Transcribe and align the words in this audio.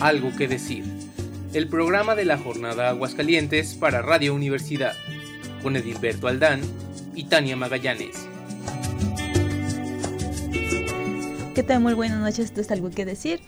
Algo 0.00 0.34
que 0.34 0.48
decir. 0.48 0.82
El 1.52 1.68
programa 1.68 2.14
de 2.14 2.24
la 2.24 2.38
jornada 2.38 2.88
Aguascalientes 2.88 3.74
para 3.74 4.00
Radio 4.00 4.34
Universidad, 4.34 4.94
con 5.62 5.76
Edilberto 5.76 6.26
Aldán 6.26 6.62
y 7.14 7.24
Tania 7.24 7.54
Magallanes. 7.54 8.26
¿Qué 11.54 11.62
tal? 11.62 11.80
Muy 11.80 11.92
buenas 11.92 12.18
noches, 12.18 12.46
esto 12.46 12.62
es 12.62 12.70
algo 12.70 12.88
que 12.88 13.04
decir. 13.04 13.40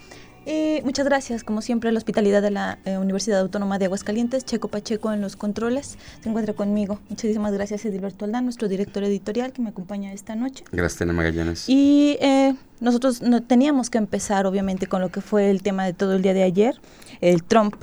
Eh, 0.44 0.82
muchas 0.84 1.04
gracias, 1.04 1.44
como 1.44 1.62
siempre, 1.62 1.92
la 1.92 1.98
hospitalidad 1.98 2.42
de 2.42 2.50
la 2.50 2.78
eh, 2.84 2.98
Universidad 2.98 3.40
Autónoma 3.40 3.78
de 3.78 3.84
Aguascalientes, 3.84 4.44
Checo 4.44 4.68
Pacheco 4.68 5.12
en 5.12 5.20
los 5.20 5.36
controles, 5.36 5.98
se 6.20 6.28
encuentra 6.28 6.54
conmigo. 6.54 6.98
Muchísimas 7.08 7.52
gracias, 7.52 7.84
Edilberto 7.84 8.24
Aldán, 8.24 8.44
nuestro 8.44 8.68
director 8.68 9.04
editorial 9.04 9.52
que 9.52 9.62
me 9.62 9.70
acompaña 9.70 10.12
esta 10.12 10.34
noche. 10.34 10.64
Gracias, 10.72 10.98
Tania 10.98 11.14
Magallanes. 11.14 11.68
Y 11.68 12.16
eh, 12.20 12.54
nosotros 12.80 13.22
no, 13.22 13.42
teníamos 13.42 13.88
que 13.88 13.98
empezar, 13.98 14.46
obviamente, 14.46 14.88
con 14.88 15.00
lo 15.00 15.10
que 15.10 15.20
fue 15.20 15.50
el 15.50 15.62
tema 15.62 15.84
de 15.84 15.92
todo 15.92 16.14
el 16.14 16.22
día 16.22 16.34
de 16.34 16.42
ayer, 16.42 16.80
el 17.20 17.44
Trump, 17.44 17.76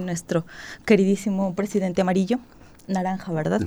nuestro 0.00 0.46
queridísimo 0.86 1.54
presidente 1.54 2.00
amarillo, 2.00 2.38
naranja, 2.88 3.30
¿verdad? 3.30 3.60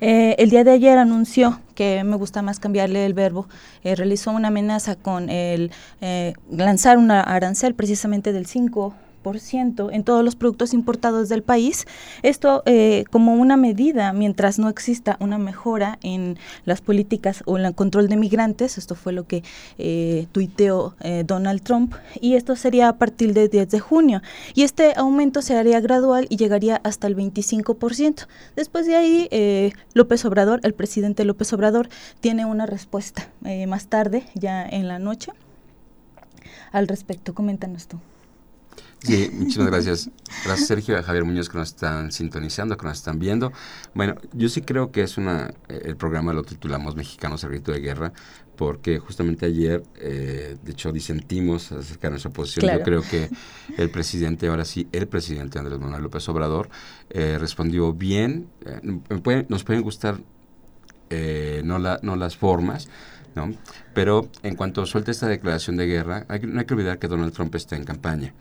Eh, 0.00 0.36
el 0.38 0.50
día 0.50 0.64
de 0.64 0.72
ayer 0.72 0.98
anunció 0.98 1.60
que 1.74 2.02
me 2.04 2.16
gusta 2.16 2.42
más 2.42 2.60
cambiarle 2.60 3.04
el 3.04 3.14
verbo, 3.14 3.48
eh, 3.84 3.94
realizó 3.94 4.30
una 4.30 4.48
amenaza 4.48 4.96
con 4.96 5.30
el 5.30 5.70
eh, 6.00 6.34
lanzar 6.50 6.98
una 6.98 7.20
arancel 7.20 7.74
precisamente 7.74 8.32
del 8.32 8.46
5 8.46 8.94
en 9.26 10.04
todos 10.04 10.24
los 10.24 10.36
productos 10.36 10.72
importados 10.72 11.28
del 11.28 11.42
país. 11.42 11.84
Esto 12.22 12.62
eh, 12.64 13.04
como 13.10 13.34
una 13.34 13.56
medida 13.56 14.12
mientras 14.12 14.60
no 14.60 14.68
exista 14.68 15.16
una 15.18 15.36
mejora 15.36 15.98
en 16.02 16.38
las 16.64 16.80
políticas 16.80 17.42
o 17.44 17.58
en 17.58 17.64
el 17.64 17.74
control 17.74 18.08
de 18.08 18.16
migrantes. 18.16 18.78
Esto 18.78 18.94
fue 18.94 19.12
lo 19.12 19.26
que 19.26 19.42
eh, 19.78 20.28
tuiteó 20.30 20.94
eh, 21.00 21.24
Donald 21.26 21.62
Trump 21.62 21.94
y 22.20 22.34
esto 22.34 22.54
sería 22.54 22.88
a 22.88 22.98
partir 22.98 23.34
del 23.34 23.50
10 23.50 23.68
de 23.68 23.80
junio. 23.80 24.22
Y 24.54 24.62
este 24.62 24.92
aumento 24.96 25.42
se 25.42 25.56
haría 25.56 25.80
gradual 25.80 26.26
y 26.30 26.36
llegaría 26.36 26.80
hasta 26.84 27.08
el 27.08 27.16
25%. 27.16 28.28
Después 28.54 28.86
de 28.86 28.94
ahí, 28.94 29.28
eh, 29.32 29.72
López 29.92 30.24
Obrador, 30.24 30.60
el 30.62 30.72
presidente 30.72 31.24
López 31.24 31.52
Obrador, 31.52 31.88
tiene 32.20 32.44
una 32.44 32.66
respuesta 32.66 33.28
más 33.68 33.86
tarde, 33.86 34.24
ya 34.34 34.66
en 34.66 34.88
la 34.88 34.98
noche. 34.98 35.32
Al 36.72 36.88
respecto, 36.88 37.34
coméntanos 37.34 37.86
tú. 37.86 37.98
Sí, 39.02 39.30
muchas 39.32 39.66
gracias. 39.66 40.10
Gracias 40.44 40.66
Sergio 40.66 40.94
y 40.94 40.98
a 40.98 41.02
Javier 41.02 41.24
Muñoz 41.24 41.48
que 41.48 41.58
nos 41.58 41.68
están 41.68 42.10
sintonizando, 42.10 42.76
que 42.76 42.86
nos 42.86 42.98
están 42.98 43.18
viendo. 43.18 43.52
Bueno, 43.94 44.16
yo 44.32 44.48
sí 44.48 44.62
creo 44.62 44.90
que 44.90 45.02
es 45.02 45.16
una, 45.16 45.54
eh, 45.68 45.82
el 45.84 45.96
programa 45.96 46.32
lo 46.32 46.42
titulamos 46.42 46.96
Mexicanos 46.96 47.44
al 47.44 47.50
grito 47.50 47.72
de 47.72 47.80
guerra, 47.80 48.12
porque 48.56 48.98
justamente 48.98 49.46
ayer, 49.46 49.82
eh, 49.96 50.56
de 50.60 50.72
hecho, 50.72 50.90
disentimos 50.90 51.70
acerca 51.72 52.08
de 52.08 52.12
nuestra 52.12 52.32
posición. 52.32 52.78
Yo 52.78 52.82
creo 52.82 53.02
que 53.02 53.30
el 53.76 53.90
presidente, 53.90 54.48
ahora 54.48 54.64
sí, 54.64 54.88
el 54.92 55.06
presidente 55.06 55.58
Andrés 55.58 55.78
Manuel 55.78 56.02
López 56.02 56.28
Obrador, 56.28 56.68
eh, 57.10 57.36
respondió 57.38 57.92
bien. 57.92 58.48
nos 59.48 59.62
pueden 59.62 59.82
gustar 59.82 60.18
no, 61.62 61.78
la, 61.78 62.00
no 62.02 62.16
las 62.16 62.36
formas, 62.36 62.88
¿no? 63.36 63.52
Pero 63.94 64.28
en 64.42 64.56
cuanto 64.56 64.84
suelte 64.86 65.12
esta 65.12 65.28
declaración 65.28 65.76
de 65.76 65.86
guerra, 65.86 66.26
no 66.42 66.58
hay 66.58 66.66
que 66.66 66.74
olvidar 66.74 66.98
que 66.98 67.06
Donald 67.06 67.32
Trump 67.32 67.54
está 67.54 67.76
en 67.76 67.84
campaña. 67.84 68.34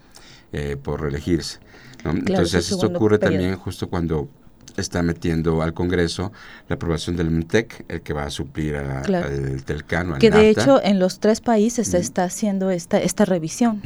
Eh, 0.58 0.78
por 0.78 1.02
reelegirse. 1.02 1.60
Entonces 2.06 2.72
esto 2.72 2.88
ocurre 2.88 3.20
también 3.20 3.58
justo 3.58 3.90
cuando 3.90 4.30
está 4.78 5.04
metiendo 5.04 5.62
al 5.62 5.74
Congreso 5.74 6.32
la 6.68 6.76
aprobación 6.76 7.16
del 7.16 7.32
MTEC, 7.32 7.86
el 7.88 8.02
que 8.02 8.14
va 8.14 8.24
a 8.24 8.30
suplir 8.30 8.76
al 8.76 9.64
Telcano. 9.64 10.18
que 10.20 10.32
de 10.32 10.50
hecho 10.50 10.82
en 10.84 11.00
los 11.00 11.20
tres 11.20 11.42
países 11.42 11.90
se 11.90 11.98
está 11.98 12.24
haciendo 12.24 12.70
esta, 12.70 13.00
esta 13.00 13.26
revisión. 13.26 13.82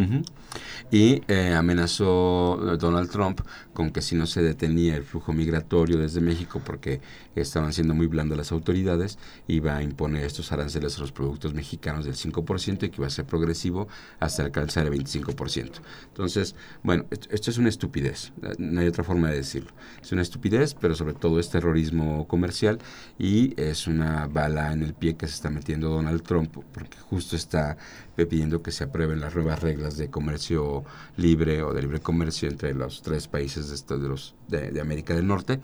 Y 0.92 1.22
eh, 1.28 1.54
amenazó 1.54 2.78
Donald 2.80 3.12
Trump 3.12 3.42
con 3.74 3.92
que 3.92 4.02
si 4.02 4.16
no 4.16 4.26
se 4.26 4.42
detenía 4.42 4.96
el 4.96 5.04
flujo 5.04 5.32
migratorio 5.32 5.98
desde 5.98 6.20
México, 6.20 6.62
porque 6.66 7.00
estaban 7.36 7.72
siendo 7.74 7.94
muy 7.94 8.08
blandas 8.08 8.38
las 8.38 8.52
autoridades, 8.52 9.18
iba 9.48 9.78
a 9.78 9.84
imponer 9.84 10.26
estos 10.26 10.52
aranceles 10.52 10.98
a 10.98 11.02
los 11.02 11.12
productos 11.12 11.54
mexicanos 11.54 12.06
del 12.06 12.16
5% 12.16 12.84
y 12.84 12.90
que 12.90 12.96
iba 12.98 13.08
a 13.08 13.12
ser 13.12 13.26
progresivo 13.26 13.88
hasta 14.20 14.44
alcanzar 14.44 14.88
el 14.88 14.94
25%. 14.94 15.72
Entonces, 16.08 16.56
bueno, 16.84 17.06
esto 17.30 17.52
es 17.52 17.58
una 17.58 17.70
estupidez, 17.70 18.34
no 18.58 18.82
hay 18.82 18.88
otra 18.88 19.04
forma 19.04 19.30
de 19.30 19.38
decirlo. 19.38 19.72
Es 20.02 20.12
una 20.12 20.24
estupidez, 20.24 20.74
pero 20.80 20.96
sobre 20.96 21.14
todo 21.14 21.40
es 21.40 21.50
terrorismo 21.50 22.28
comercial 22.28 22.80
y 23.18 23.60
es 23.60 23.88
una 23.88 24.28
bala 24.28 24.72
en 24.74 24.84
el 24.84 24.94
pie 24.94 25.16
que 25.16 25.28
se 25.28 25.36
está 25.36 25.50
metiendo 25.50 25.90
Donald 25.90 26.22
Trump, 26.24 26.56
porque 26.74 26.98
justo 26.98 27.36
está 27.36 27.78
pidiendo 28.16 28.62
que 28.62 28.72
se 28.72 28.84
aprueben 28.84 29.22
las 29.22 29.36
nuevas 29.36 29.62
reglas 29.62 29.98
de 29.98 30.10
comercio 30.10 30.84
libre 31.18 31.62
o 31.64 31.74
de 31.74 31.82
libre 31.82 32.00
comercio 32.00 32.50
entre 32.50 32.74
los 32.74 33.02
tres 33.02 33.28
países 33.28 33.70
de, 33.70 33.76
estos, 33.76 34.36
de, 34.48 34.82
América 34.82 35.14
del 35.14 35.28
Norte. 35.28 35.60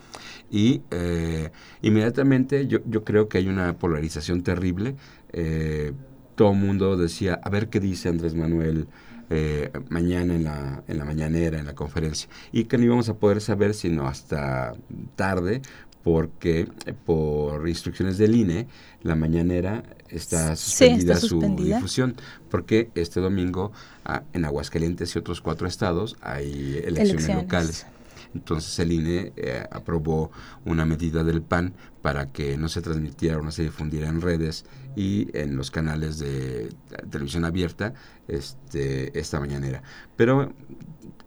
Y 0.49 0.81
eh, 0.91 1.51
inmediatamente 1.81 2.67
yo, 2.67 2.79
yo, 2.85 3.03
creo 3.03 3.27
que 3.27 3.39
hay 3.39 3.47
una 3.47 3.77
polarización 3.77 4.43
terrible. 4.43 4.95
Eh, 5.33 5.93
todo 6.35 6.51
el 6.51 6.57
mundo 6.57 6.97
decía, 6.97 7.39
a 7.43 7.49
ver 7.49 7.69
qué 7.69 7.79
dice 7.79 8.09
Andrés 8.09 8.35
Manuel. 8.35 8.87
Eh, 9.31 9.72
mañana 9.90 10.36
en 10.36 10.44
la, 10.44 10.84
en 10.88 11.00
la 11.00 11.06
mañanera, 11.06 11.58
en 11.58 11.66
la 11.66 11.74
conferencia, 11.74 12.30
y 12.52 12.66
que 12.66 12.78
no 12.78 12.84
íbamos 12.84 13.09
a 13.09 13.16
poder 13.16 13.41
saber 13.41 13.74
sino 13.74 14.08
hasta 14.08 14.74
tarde, 15.16 15.62
porque 16.03 16.68
por 17.03 17.68
instrucciones 17.68 18.19
del 18.19 18.36
INE, 18.36 18.68
la 19.02 19.16
mañanera 19.16 19.81
está 20.08 20.56
suspendida, 20.56 21.16
su 21.16 21.40
difusión, 21.40 22.16
porque 22.52 22.91
este 22.94 23.19
domingo 23.19 23.72
ah, 24.06 24.22
en 24.34 24.46
Aguascalientes 24.46 25.16
y 25.16 25.19
otros 25.19 25.42
cuatro 25.42 25.68
estados 25.68 26.16
hay 26.22 26.80
elecciones, 26.86 27.28
locales. 27.28 27.88
Entonces 28.35 28.78
el 28.79 28.91
INE 28.91 29.34
eh, 29.38 29.66
aprobó 29.72 30.29
una 30.66 30.85
medida 30.85 31.23
del 31.23 31.41
PAN 31.41 31.73
para 32.01 32.31
que 32.31 32.57
no 32.57 32.68
se 32.68 32.81
transmitiera 32.81 33.40
o 33.40 33.41
no 33.41 33.51
se 33.51 33.63
difundiera 33.63 34.09
en 34.09 34.22
redes 34.22 34.66
y 34.96 35.35
en 35.35 35.56
los 35.56 35.72
canales 35.72 36.19
de 36.19 36.69
televisión 37.09 37.45
abierta 37.45 37.94
este, 38.28 39.18
esta 39.18 39.40
mañanera. 39.40 39.81
Pero 40.16 40.53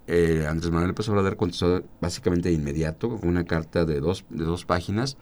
eh, 0.06 0.46
Andrés 0.48 0.70
Manuel 0.70 0.88
López 0.88 1.08
Obrador 1.08 1.36
contestó 1.36 1.82
básicamente 2.00 2.50
de 2.50 2.54
inmediato 2.54 3.18
una 3.22 3.44
carta 3.44 3.84
de 3.84 4.00
dos, 4.00 4.24
de 4.30 4.44
dos 4.44 4.64
páginas 4.64 5.16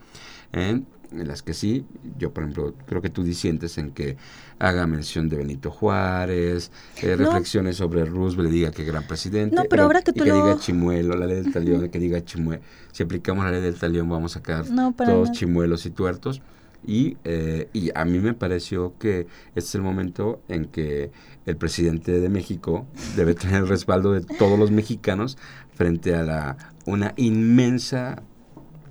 en 1.13 1.29
las 1.29 1.43
que 1.43 1.55
sí, 1.55 1.85
yo 2.19 2.33
por 2.33 2.45
ejemplo 2.45 2.75
creo 2.87 3.03
que 3.03 3.11
tú 3.11 3.23
disientes 3.23 3.79
en 3.79 3.91
que 3.91 4.17
haga 4.59 4.87
mención 4.87 5.29
de 5.29 5.37
Benito 5.37 5.71
Juárez, 5.71 6.71
eh, 7.03 7.17
reflexiones 7.17 7.77
sobre 7.77 8.05
Roosevelt, 8.05 8.51
diga 8.51 8.71
que 8.71 8.85
gran 8.85 9.07
presidente, 9.07 9.55
no, 9.55 9.65
pero, 9.69 9.85
ahora 9.85 10.03
que, 10.03 10.13
tú 10.13 10.25
que 10.25 10.33
diga 10.33 10.59
Chimuelo, 10.59 11.17
la 11.17 11.27
ley 11.27 11.43
del 11.43 11.53
talión, 11.53 11.89
que 11.89 11.99
diga 11.99 12.25
Chimuelo, 12.25 12.63
si 12.93 13.03
aplicamos 13.03 13.45
la 13.45 13.51
ley 13.51 13.61
del 13.61 13.77
talión 13.77 14.09
vamos 14.09 14.37
a 14.37 14.43
quedar 14.43 14.65
todos 14.97 15.33
chimuelos 15.33 15.87
y 15.87 15.91
tuertos. 15.91 16.43
Y, 16.89 17.17
eh, 17.25 17.69
y 17.73 17.91
a 17.97 18.05
mí 18.05 18.21
me 18.21 18.33
pareció 18.33 18.95
que 18.99 19.27
este 19.57 19.69
es 19.69 19.75
el 19.75 19.83
momento 19.83 20.41
en 20.47 20.67
que 20.67 21.11
el 21.45 21.57
presidente 21.57 22.21
de 22.21 22.29
México 22.29 22.87
debe 23.17 23.35
tener 23.35 23.63
el 23.63 23.69
respaldo 23.69 24.13
de 24.13 24.21
todos 24.21 24.57
los 24.57 24.71
mexicanos 24.71 25.37
frente 25.75 26.15
a 26.15 26.23
la, 26.23 26.57
una 26.87 27.13
inmensa 27.17 28.23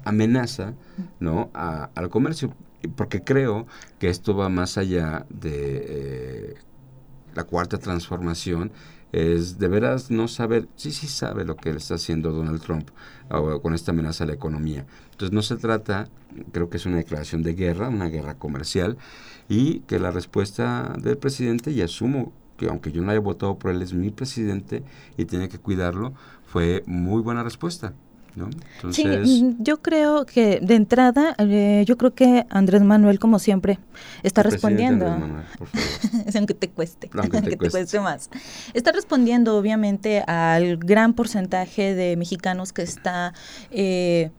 amenaza 0.06 0.74
¿no? 1.20 1.50
al 1.54 2.10
comercio, 2.10 2.54
porque 2.96 3.24
creo 3.24 3.68
que 4.00 4.10
esto 4.10 4.36
va 4.36 4.50
más 4.50 4.78
allá 4.78 5.26
de 5.30 5.86
eh, 5.88 6.54
la 7.34 7.44
cuarta 7.44 7.78
transformación, 7.78 8.72
es 9.12 9.60
de 9.60 9.68
veras 9.68 10.12
no 10.12 10.28
saber, 10.28 10.68
sí, 10.76 10.92
sí 10.92 11.08
sabe 11.08 11.46
lo 11.46 11.56
que 11.56 11.70
está 11.70 11.96
haciendo 11.96 12.32
Donald 12.32 12.62
Trump 12.62 12.90
con 13.62 13.74
esta 13.74 13.92
amenaza 13.92 14.26
a 14.26 14.28
la 14.28 14.34
economía. 14.34 14.86
Entonces 15.12 15.32
no 15.32 15.42
se 15.42 15.56
trata, 15.56 16.10
creo 16.52 16.70
que 16.70 16.78
es 16.78 16.86
una 16.86 16.98
declaración 16.98 17.42
de 17.42 17.54
guerra, 17.54 17.88
una 17.88 18.10
guerra 18.10 18.38
comercial, 18.38 18.98
y 19.48 19.80
que 19.82 20.00
la 20.00 20.12
respuesta 20.12 20.96
del 21.02 21.18
presidente, 21.18 21.72
y 21.72 21.82
asumo 21.82 22.34
que 22.58 22.68
aunque 22.68 22.92
yo 22.92 23.02
no 23.02 23.12
haya 23.12 23.20
votado 23.20 23.58
por 23.58 23.72
él, 23.72 23.82
es 23.82 23.94
mi 23.94 24.12
presidente 24.12 24.84
y 25.18 25.26
tiene 25.26 25.50
que 25.50 25.60
cuidarlo, 25.60 26.14
fue 26.46 26.84
muy 26.86 27.22
buena 27.22 27.44
respuesta. 27.44 27.94
¿No? 28.36 28.50
sí, 28.92 29.06
mm, 29.06 29.64
yo 29.64 29.82
creo 29.82 30.26
que 30.26 30.60
de 30.62 30.76
entrada, 30.76 31.36
eh, 31.38 31.84
yo 31.88 31.98
creo 31.98 32.14
que 32.14 32.46
Andrés 32.50 32.82
Manuel, 32.82 33.20
como 33.20 33.40
siempre, 33.40 33.80
está 34.24 34.44
respondiendo. 34.44 35.06
aunque 36.36 36.54
te 36.54 36.70
cueste, 36.70 37.10
aunque, 37.14 37.42
te, 37.42 37.58
cueste. 37.58 38.00
más. 38.00 38.30
Está 38.74 38.92
respondiendo, 38.92 39.58
obviamente, 39.58 40.22
al 40.22 40.78
gran 40.78 41.14
porcentaje 41.14 41.96
de 41.96 42.18
mexicanos 42.18 42.74
que 42.74 42.82
está... 42.82 43.34
Eh, 43.72 44.32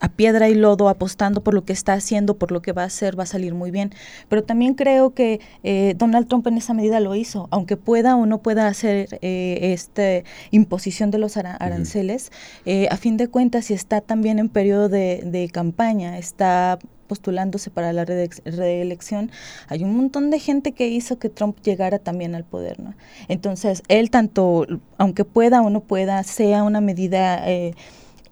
a 0.00 0.08
piedra 0.08 0.48
y 0.48 0.54
lodo 0.54 0.88
apostando 0.88 1.42
por 1.42 1.54
lo 1.54 1.64
que 1.64 1.72
está 1.72 1.94
haciendo, 1.94 2.36
por 2.36 2.52
lo 2.52 2.62
que 2.62 2.72
va 2.72 2.82
a 2.82 2.86
hacer, 2.86 3.18
va 3.18 3.24
a 3.24 3.26
salir 3.26 3.54
muy 3.54 3.70
bien. 3.70 3.92
Pero 4.28 4.44
también 4.44 4.74
creo 4.74 5.14
que 5.14 5.40
eh, 5.62 5.94
Donald 5.96 6.28
Trump 6.28 6.46
en 6.46 6.58
esa 6.58 6.74
medida 6.74 7.00
lo 7.00 7.14
hizo, 7.14 7.48
aunque 7.50 7.76
pueda 7.76 8.16
o 8.16 8.26
no 8.26 8.38
pueda 8.38 8.66
hacer 8.66 9.18
eh, 9.22 9.72
esta 9.72 10.22
imposición 10.50 11.10
de 11.10 11.18
los 11.18 11.36
aranceles, 11.36 12.32
eh, 12.66 12.88
a 12.90 12.96
fin 12.96 13.16
de 13.16 13.28
cuentas, 13.28 13.66
si 13.66 13.74
está 13.74 14.00
también 14.00 14.38
en 14.38 14.48
periodo 14.48 14.88
de, 14.88 15.22
de 15.24 15.48
campaña, 15.48 16.18
está 16.18 16.78
postulándose 17.06 17.70
para 17.70 17.92
la 17.92 18.04
reelección, 18.04 19.30
hay 19.68 19.84
un 19.84 19.96
montón 19.96 20.30
de 20.30 20.38
gente 20.38 20.72
que 20.72 20.88
hizo 20.88 21.18
que 21.18 21.28
Trump 21.28 21.58
llegara 21.62 21.98
también 21.98 22.34
al 22.34 22.44
poder, 22.44 22.80
¿no? 22.80 22.94
Entonces, 23.28 23.82
él 23.88 24.10
tanto, 24.10 24.66
aunque 24.98 25.24
pueda 25.24 25.62
o 25.62 25.70
no 25.70 25.80
pueda, 25.80 26.22
sea 26.22 26.62
una 26.62 26.80
medida 26.80 27.48
eh, 27.48 27.74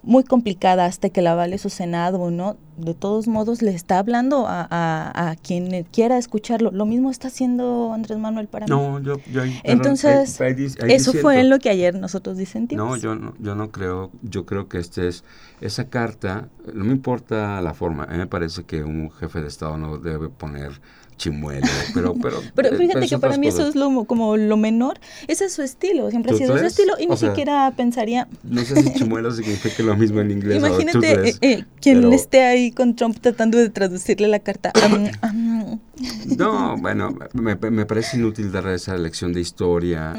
muy 0.03 0.25
complicada 0.25 0.85
hasta 0.85 1.09
que 1.09 1.23
la 1.23 1.35
vale 1.35 1.59
su 1.59 1.71
Senado 1.71 2.19
no, 2.31 2.57
de 2.77 2.95
todos 2.95 3.29
modos 3.29 3.63
le 3.63 3.73
está 3.73 3.99
hablando 3.99 4.47
a, 4.49 4.67
a, 4.71 5.37
quien 5.37 5.85
quiera 5.85 6.19
escucharlo. 6.19 6.71
Lo 6.71 6.87
mismo 6.87 7.11
está 7.11 7.29
haciendo 7.29 7.93
Andrés 7.93 8.19
Manuel 8.19 8.49
para 8.49 8.67
no, 8.67 8.99
mí. 8.99 9.07
Yo, 9.07 9.17
yo, 9.31 9.43
Entonces, 9.65 10.41
eso 10.41 11.13
fue 11.13 11.45
lo 11.45 11.59
que 11.59 11.71
ayer 11.71 11.95
nosotros 11.95 12.37
disentimos. 12.37 12.89
No, 12.89 12.97
yo 12.97 13.15
no, 13.15 13.35
yo 13.39 13.55
no 13.55 13.71
creo, 13.71 14.11
yo 14.23 14.47
creo 14.47 14.69
que 14.69 14.79
este 14.79 15.09
es, 15.09 15.25
esa 15.61 15.89
carta, 15.89 16.49
no 16.73 16.85
me 16.85 16.93
importa 16.93 17.61
la 17.61 17.75
forma, 17.75 18.05
a 18.05 18.13
mí 18.13 18.19
me 18.19 18.27
parece 18.27 18.65
que 18.65 18.83
un 18.83 19.11
jefe 19.11 19.41
de 19.41 19.49
Estado 19.49 19.77
no 19.77 19.99
debe 19.99 20.29
poner 20.29 20.81
chimuelo, 21.17 21.67
pero... 21.95 22.15
Pero, 22.15 22.41
pero 22.55 22.77
fíjate 22.77 23.07
que 23.07 23.19
para 23.19 23.37
mí 23.37 23.47
eso 23.49 23.67
es 23.67 23.75
lo, 23.75 24.05
como 24.05 24.37
lo 24.37 24.57
menor, 24.57 24.99
ese 25.29 25.47
es 25.47 25.53
su 25.53 25.63
estilo, 25.63 26.11
siempre 26.11 26.33
ha 26.33 26.37
sido 26.37 26.59
su 26.59 26.65
estilo 26.65 26.95
y 26.99 27.07
ni 27.07 27.17
siquiera 27.17 27.73
pensaría... 27.77 28.29
No 28.43 28.63
sé 28.63 28.83
si 28.83 28.93
chimuelo 28.95 29.31
significa 29.33 29.83
lo 29.83 29.97
mismo 29.97 30.21
en 30.21 30.31
inglés. 30.31 30.59
Imagínate 30.59 31.29
eh, 31.29 31.35
eh, 31.41 31.65
quien 31.81 32.13
esté 32.13 32.43
ahí 32.43 32.62
con 32.71 32.95
Trump 32.95 33.19
tratando 33.21 33.59
de 33.59 33.69
traducirle 33.71 34.29
la 34.29 34.39
carta. 34.39 34.73
no, 36.39 36.77
bueno, 36.77 37.15
me, 37.33 37.57
me, 37.57 37.87
parece 37.87 38.17
inútil 38.17 38.53
dar 38.53 38.69
esa 38.69 38.97
lección 38.97 39.33
de 39.33 39.41
historia, 39.41 40.15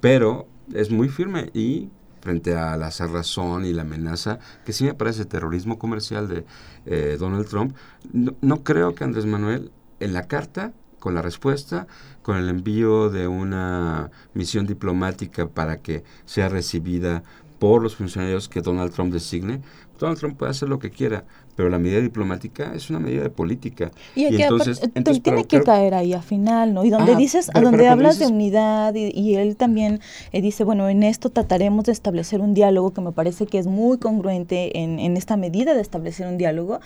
pero 0.00 0.48
es 0.72 0.90
muy 0.90 1.08
firme 1.08 1.50
y 1.52 1.90
frente 2.20 2.54
a 2.54 2.76
la 2.76 2.90
cerrazón 2.90 3.64
y 3.64 3.72
la 3.72 3.82
amenaza, 3.82 4.38
que 4.64 4.72
sí 4.72 4.84
me 4.84 4.94
parece 4.94 5.24
terrorismo 5.24 5.78
comercial 5.78 6.28
de 6.28 6.44
eh, 6.86 7.16
Donald 7.18 7.48
Trump, 7.48 7.74
no, 8.12 8.64
creo 8.64 8.94
que 8.94 9.04
Andrés 9.04 9.26
Manuel 9.26 9.70
en 10.00 10.12
la 10.12 10.24
carta, 10.24 10.72
con 10.98 11.14
la 11.14 11.22
respuesta, 11.22 11.86
con 12.22 12.36
el 12.36 12.48
envío 12.48 13.08
de 13.08 13.28
una 13.28 14.10
misión 14.34 14.66
diplomática 14.66 15.48
para 15.48 15.78
que 15.78 16.04
sea 16.24 16.48
recibida 16.48 17.22
por 17.58 17.82
los 17.82 17.96
funcionarios 17.96 18.48
que 18.48 18.60
Donald 18.60 18.92
Trump 18.92 19.12
designe, 19.12 19.62
Donald 19.98 20.18
Trump 20.18 20.36
puede 20.36 20.50
hacer 20.50 20.68
lo 20.68 20.78
que 20.78 20.90
quiera, 20.90 21.24
pero 21.58 21.70
la 21.70 21.80
medida 21.80 22.00
diplomática 22.00 22.72
es 22.72 22.88
una 22.88 23.00
medida 23.00 23.24
de 23.24 23.30
política. 23.30 23.90
Y, 24.14 24.26
entonces, 24.26 24.80
tiene 25.24 25.44
que 25.44 25.60
caer 25.60 25.92
ahí 25.92 26.12
al 26.12 26.22
final, 26.22 26.72
¿no? 26.72 26.84
Y 26.84 26.90
donde 26.90 27.14
ah, 27.14 27.16
dices, 27.16 27.50
a 27.52 27.60
donde 27.60 27.88
hablas 27.88 28.20
de 28.20 28.28
unidad 28.28 28.94
y, 28.94 29.34
él 29.34 29.56
también 29.56 29.98
eh, 30.30 30.40
dice, 30.40 30.62
bueno, 30.62 30.88
en 30.88 31.02
esto 31.02 31.30
trataremos 31.30 31.86
de 31.86 31.90
establecer 31.90 32.42
un 32.42 32.54
diálogo 32.54 32.92
que 32.92 33.00
me 33.00 33.10
parece 33.10 33.46
que 33.46 33.58
es 33.58 33.66
muy 33.66 33.98
congruente 33.98 34.78
en, 34.78 35.00
en 35.00 35.16
esta 35.16 35.36
medida 35.36 35.74
de 35.74 35.80
establecer 35.80 36.28
un 36.28 36.38
diálogo, 36.38 36.78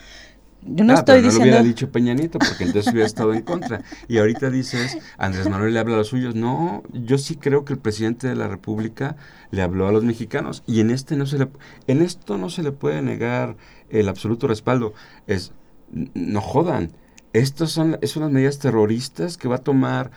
yo 0.64 0.84
no 0.84 0.92
ah, 0.92 0.96
estoy 0.96 1.16
diciendo. 1.16 1.38
No 1.38 1.44
lo 1.44 1.50
hubiera 1.50 1.62
dicho 1.62 1.90
Peña 1.90 2.14
Nieto, 2.14 2.38
porque 2.38 2.64
entonces 2.64 2.92
hubiera 2.92 3.06
estado 3.06 3.34
en 3.34 3.42
contra. 3.42 3.82
Y 4.08 4.18
ahorita 4.18 4.48
dices, 4.50 4.98
Andrés 5.18 5.48
Manuel 5.48 5.74
le 5.74 5.80
habla 5.80 5.94
a 5.94 5.98
los 5.98 6.08
suyos. 6.08 6.34
No, 6.34 6.82
yo 6.92 7.18
sí 7.18 7.36
creo 7.36 7.64
que 7.64 7.72
el 7.72 7.78
presidente 7.78 8.28
de 8.28 8.36
la 8.36 8.48
República 8.48 9.16
le 9.50 9.62
habló 9.62 9.88
a 9.88 9.92
los 9.92 10.04
mexicanos. 10.04 10.62
Y 10.66 10.80
en 10.80 10.90
este 10.90 11.16
no 11.16 11.26
se 11.26 11.38
le, 11.38 11.48
en 11.88 12.02
esto 12.02 12.38
no 12.38 12.48
se 12.48 12.62
le 12.62 12.70
puede 12.70 13.02
negar 13.02 13.56
el 13.92 14.08
absoluto 14.08 14.48
respaldo. 14.48 14.94
Es, 15.26 15.52
no 15.92 16.40
jodan. 16.40 16.92
Estas 17.32 17.70
son, 17.70 17.98
son 18.02 18.22
las 18.24 18.32
medidas 18.32 18.58
terroristas 18.58 19.36
que 19.36 19.48
va 19.48 19.56
a 19.56 19.62
tomar 19.62 20.10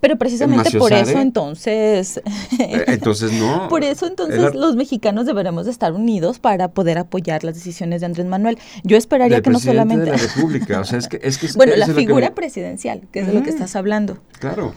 pero 0.00 0.16
precisamente 0.16 0.76
por 0.78 0.92
eso 0.92 1.20
entonces 1.20 2.20
eh, 2.58 2.84
entonces 2.88 3.32
no 3.32 3.68
por 3.70 3.84
eso 3.84 4.06
entonces 4.06 4.54
los 4.54 4.74
mexicanos 4.74 5.26
deberemos 5.26 5.66
de 5.66 5.70
estar 5.70 5.92
unidos 5.92 6.38
para 6.38 6.68
poder 6.68 6.98
apoyar 6.98 7.44
las 7.44 7.54
decisiones 7.54 8.00
de 8.00 8.06
Andrés 8.06 8.26
Manuel 8.26 8.58
yo 8.82 8.96
esperaría 8.96 9.40
que 9.42 9.50
no 9.50 9.60
solamente 9.60 10.06
de 10.06 10.10
la 10.12 10.16
República 10.16 10.80
o 10.80 10.84
sea 10.84 10.98
es 10.98 11.08
que 11.08 11.20
es 11.22 11.38
que 11.38 11.48
bueno 11.56 11.76
la 11.76 11.86
figura 11.86 12.34
presidencial 12.34 13.02
que 13.12 13.20
es 13.20 13.26
de 13.28 13.34
lo 13.34 13.42
que 13.42 13.50
estás 13.50 13.76
hablando 13.76 14.18
claro 14.40 14.74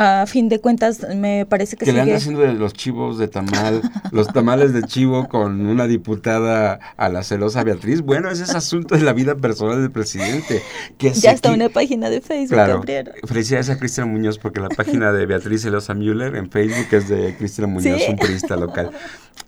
a 0.00 0.26
fin 0.26 0.48
de 0.48 0.60
cuentas 0.60 1.04
me 1.16 1.44
parece 1.44 1.76
que, 1.76 1.84
que 1.84 1.92
le 1.92 2.00
andan 2.00 2.18
haciendo 2.18 2.40
de 2.42 2.52
los 2.52 2.72
chivos 2.72 3.18
de 3.18 3.26
tamal, 3.26 3.82
los 4.12 4.28
tamales 4.28 4.72
de 4.72 4.84
chivo 4.84 5.28
con 5.28 5.66
una 5.66 5.88
diputada 5.88 6.78
a 6.96 7.08
la 7.08 7.24
celosa 7.24 7.64
Beatriz. 7.64 8.02
Bueno, 8.02 8.30
ese 8.30 8.44
es 8.44 8.54
asunto 8.54 8.94
de 8.94 9.00
la 9.00 9.12
vida 9.12 9.34
personal 9.34 9.80
del 9.82 9.90
presidente. 9.90 10.62
Que 10.98 11.10
ya 11.10 11.32
está 11.32 11.50
una 11.50 11.68
página 11.68 12.10
de 12.10 12.20
Facebook. 12.20 12.54
Claro. 12.54 12.82
Felicidades 13.24 13.70
a 13.70 13.78
Cristian 13.78 14.12
Muñoz 14.12 14.38
porque 14.38 14.60
la 14.60 14.68
página 14.68 15.10
de 15.10 15.26
Beatriz 15.26 15.62
Celosa 15.62 15.94
Müller 15.94 16.36
en 16.36 16.48
Facebook 16.48 16.86
es 16.92 17.08
de 17.08 17.34
Cristian 17.36 17.72
Muñoz, 17.72 18.00
un 18.08 18.16
periodista 18.16 18.54
local. 18.54 18.92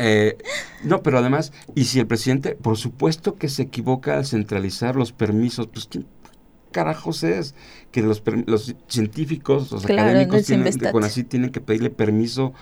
Eh, 0.00 0.36
no, 0.82 1.00
pero 1.02 1.18
además, 1.18 1.52
y 1.76 1.84
si 1.84 2.00
el 2.00 2.08
presidente, 2.08 2.56
por 2.56 2.76
supuesto 2.76 3.36
que 3.36 3.48
se 3.48 3.62
equivoca 3.62 4.16
al 4.16 4.26
centralizar 4.26 4.96
los 4.96 5.12
permisos, 5.12 5.68
pues 5.68 5.86
¿quién 5.86 6.06
carajos 6.70 7.22
es? 7.22 7.54
Que 7.90 8.02
los, 8.02 8.22
los 8.46 8.74
científicos, 8.88 9.72
los 9.72 9.84
académicos 9.84 10.44
tienen, 10.44 10.76
de 10.76 10.92
CONACYT 10.92 11.28
tienen 11.28 11.50
que 11.50 11.60
pedirle 11.60 11.90
permiso, 11.90 12.52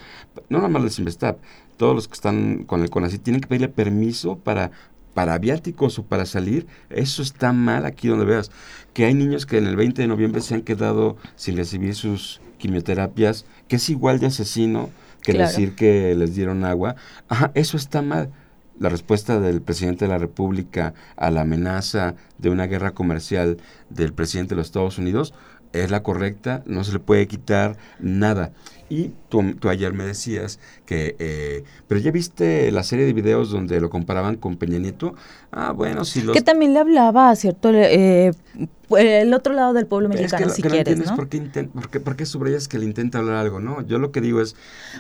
no 0.48 0.58
nada 0.58 0.68
más 0.68 0.98
Investap, 0.98 1.38
todos 1.76 1.94
los 1.94 2.08
que 2.08 2.14
están 2.14 2.64
con 2.64 2.82
el 2.82 2.90
CONACYT 2.90 3.22
tienen 3.22 3.40
que 3.40 3.48
pedirle 3.48 3.68
permiso 3.68 4.38
para 4.38 4.70
para 5.18 5.36
viáticos 5.38 5.98
o 5.98 6.04
para 6.04 6.26
salir, 6.26 6.68
eso 6.90 7.22
está 7.22 7.52
mal 7.52 7.86
aquí 7.86 8.06
donde 8.06 8.24
veas. 8.24 8.52
Que 8.92 9.04
hay 9.04 9.14
niños 9.14 9.46
que 9.46 9.58
en 9.58 9.66
el 9.66 9.74
20 9.74 10.00
de 10.00 10.06
noviembre 10.06 10.40
se 10.40 10.54
han 10.54 10.62
quedado 10.62 11.16
sin 11.34 11.56
recibir 11.56 11.96
sus 11.96 12.40
quimioterapias, 12.58 13.44
que 13.66 13.76
es 13.76 13.90
igual 13.90 14.20
de 14.20 14.26
asesino 14.26 14.90
que 15.22 15.32
decir 15.32 15.74
que 15.74 16.14
les 16.14 16.36
dieron 16.36 16.64
agua. 16.64 16.94
Ajá, 17.28 17.50
eso 17.54 17.76
está 17.76 18.00
mal 18.00 18.30
la 18.78 18.88
respuesta 18.88 19.40
del 19.40 19.62
presidente 19.62 20.04
de 20.04 20.10
la 20.10 20.18
República 20.18 20.94
a 21.16 21.30
la 21.30 21.42
amenaza 21.42 22.14
de 22.38 22.50
una 22.50 22.66
guerra 22.66 22.92
comercial 22.92 23.58
del 23.90 24.12
presidente 24.12 24.50
de 24.50 24.56
los 24.56 24.68
Estados 24.68 24.98
Unidos 24.98 25.34
es 25.72 25.90
la 25.90 26.02
correcta, 26.02 26.62
no 26.66 26.84
se 26.84 26.92
le 26.92 26.98
puede 26.98 27.26
quitar 27.26 27.76
nada. 28.00 28.52
Y 28.88 29.12
tú, 29.28 29.68
ayer 29.68 29.92
me 29.92 30.04
decías 30.04 30.58
que, 30.86 31.16
eh, 31.18 31.64
pero 31.86 32.00
ya 32.00 32.10
viste 32.10 32.72
la 32.72 32.82
serie 32.82 33.06
de 33.06 33.12
videos 33.12 33.50
donde 33.50 33.80
lo 33.80 33.90
comparaban 33.90 34.36
con 34.36 34.56
Peña 34.56 34.78
Nieto. 34.78 35.14
Ah, 35.50 35.72
bueno, 35.72 36.04
si 36.04 36.22
los... 36.22 36.34
Que 36.34 36.42
también 36.42 36.74
le 36.74 36.80
hablaba, 36.80 37.34
¿cierto? 37.36 37.70
Eh, 37.72 38.32
el 38.96 39.34
otro 39.34 39.52
lado 39.52 39.74
del 39.74 39.86
pueblo 39.86 40.08
mexicano, 40.08 40.48
si 40.48 40.62
quieres, 40.62 40.98
¿no? 40.98 41.14
Por 41.14 41.28
qué, 41.28 41.40
por, 41.40 42.02
por 42.02 42.16
qué 42.16 42.24
subrayas 42.24 42.68
que 42.68 42.78
le 42.78 42.86
intenta 42.86 43.18
hablar 43.18 43.36
algo, 43.36 43.60
¿no? 43.60 43.82
Yo 43.86 43.98
lo 43.98 44.12
que 44.12 44.22
digo 44.22 44.40
es... 44.40 44.56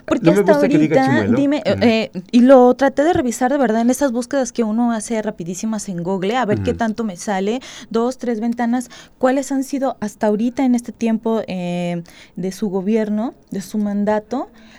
Porque 0.06 0.30
hasta 0.30 0.56
ahorita, 0.56 1.26
dime, 1.28 1.62
eh, 1.64 2.10
y 2.30 2.40
lo 2.40 2.72
traté 2.74 3.02
de 3.02 3.14
revisar 3.14 3.50
de 3.50 3.58
verdad 3.58 3.80
en 3.80 3.90
esas 3.90 4.12
búsquedas 4.12 4.52
que 4.52 4.62
uno 4.62 4.92
hace 4.92 5.20
rapidísimas 5.22 5.88
en 5.88 6.02
Google, 6.02 6.36
a 6.36 6.44
ver 6.44 6.62
qué 6.62 6.74
tanto 6.74 7.02
me 7.02 7.16
sale, 7.16 7.60
dos, 7.88 8.18
tres 8.18 8.40
ventanas, 8.40 8.90
cuáles 9.16 9.52
han 9.52 9.64
sido 9.64 9.96
hasta 10.00 10.26
ahorita 10.26 10.64
en 10.64 10.74
este 10.74 10.92
tiempo 10.92 11.40
de 11.40 12.52
su 12.52 12.68
gobierno, 12.68 13.34
de 13.50 13.62
su 13.62 13.78
mandato 13.78 14.17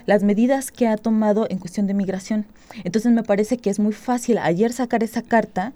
las 0.05 0.23
medidas 0.23 0.71
que 0.71 0.87
ha 0.87 0.97
tomado 0.97 1.47
en 1.49 1.59
cuestión 1.59 1.87
de 1.87 1.93
migración. 1.93 2.45
Entonces 2.83 3.11
me 3.11 3.23
parece 3.23 3.57
que 3.57 3.69
es 3.69 3.79
muy 3.79 3.93
fácil 3.93 4.37
ayer 4.37 4.71
sacar 4.73 5.03
esa 5.03 5.21
carta 5.21 5.73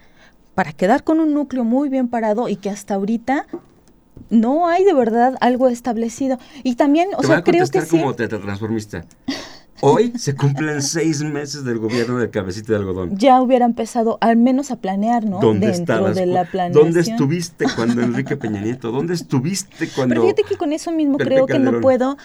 para 0.56 0.72
quedar 0.72 1.04
con 1.04 1.20
un 1.20 1.34
núcleo 1.34 1.64
muy 1.64 1.90
bien 1.90 2.08
parado 2.08 2.50
y 2.50 2.56
que 2.56 2.70
hasta 2.70 2.96
ahorita 2.96 3.48
no 4.30 4.68
hay 4.68 4.84
de 4.84 4.94
verdad 4.94 5.36
algo 5.42 5.70
establecido. 5.70 6.38
Y 6.64 6.76
también, 6.76 7.10
o 7.18 7.24
sea, 7.24 7.44
creo 7.44 7.68
que 7.68 7.86
como 7.86 8.14
te 8.14 8.28
transformista. 8.28 9.06
Hoy 9.86 10.14
se 10.18 10.36
cumplen 10.36 10.82
seis 10.82 11.22
meses 11.24 11.66
del 11.66 11.78
gobierno 11.78 12.18
del 12.18 12.30
cabecito 12.30 12.72
de 12.72 12.80
algodón. 12.80 13.18
Ya 13.18 13.42
hubiera 13.42 13.66
empezado 13.66 14.18
al 14.22 14.38
menos 14.38 14.72
a 14.72 14.78
planear, 14.78 15.26
¿no? 15.26 15.40
¿Dónde 15.40 15.68
Dentro 15.68 16.14
de 16.14 16.26
la 16.26 16.46
planeación. 16.46 16.86
¿Dónde 16.86 17.02
estuviste 17.02 17.66
cuando 17.76 18.02
Enrique 18.04 18.38
Peña 18.38 18.62
Nieto? 18.62 18.92
¿Dónde 18.92 19.14
estuviste 19.14 19.90
cuando... 19.90 20.14
Pero 20.14 20.22
fíjate 20.24 20.44
que 20.44 20.56
con 20.56 20.72
eso 20.72 20.92
mismo 20.92 21.18
creo 21.18 21.46
que 21.46 21.60
no 21.60 21.82
puedo... 21.82 22.18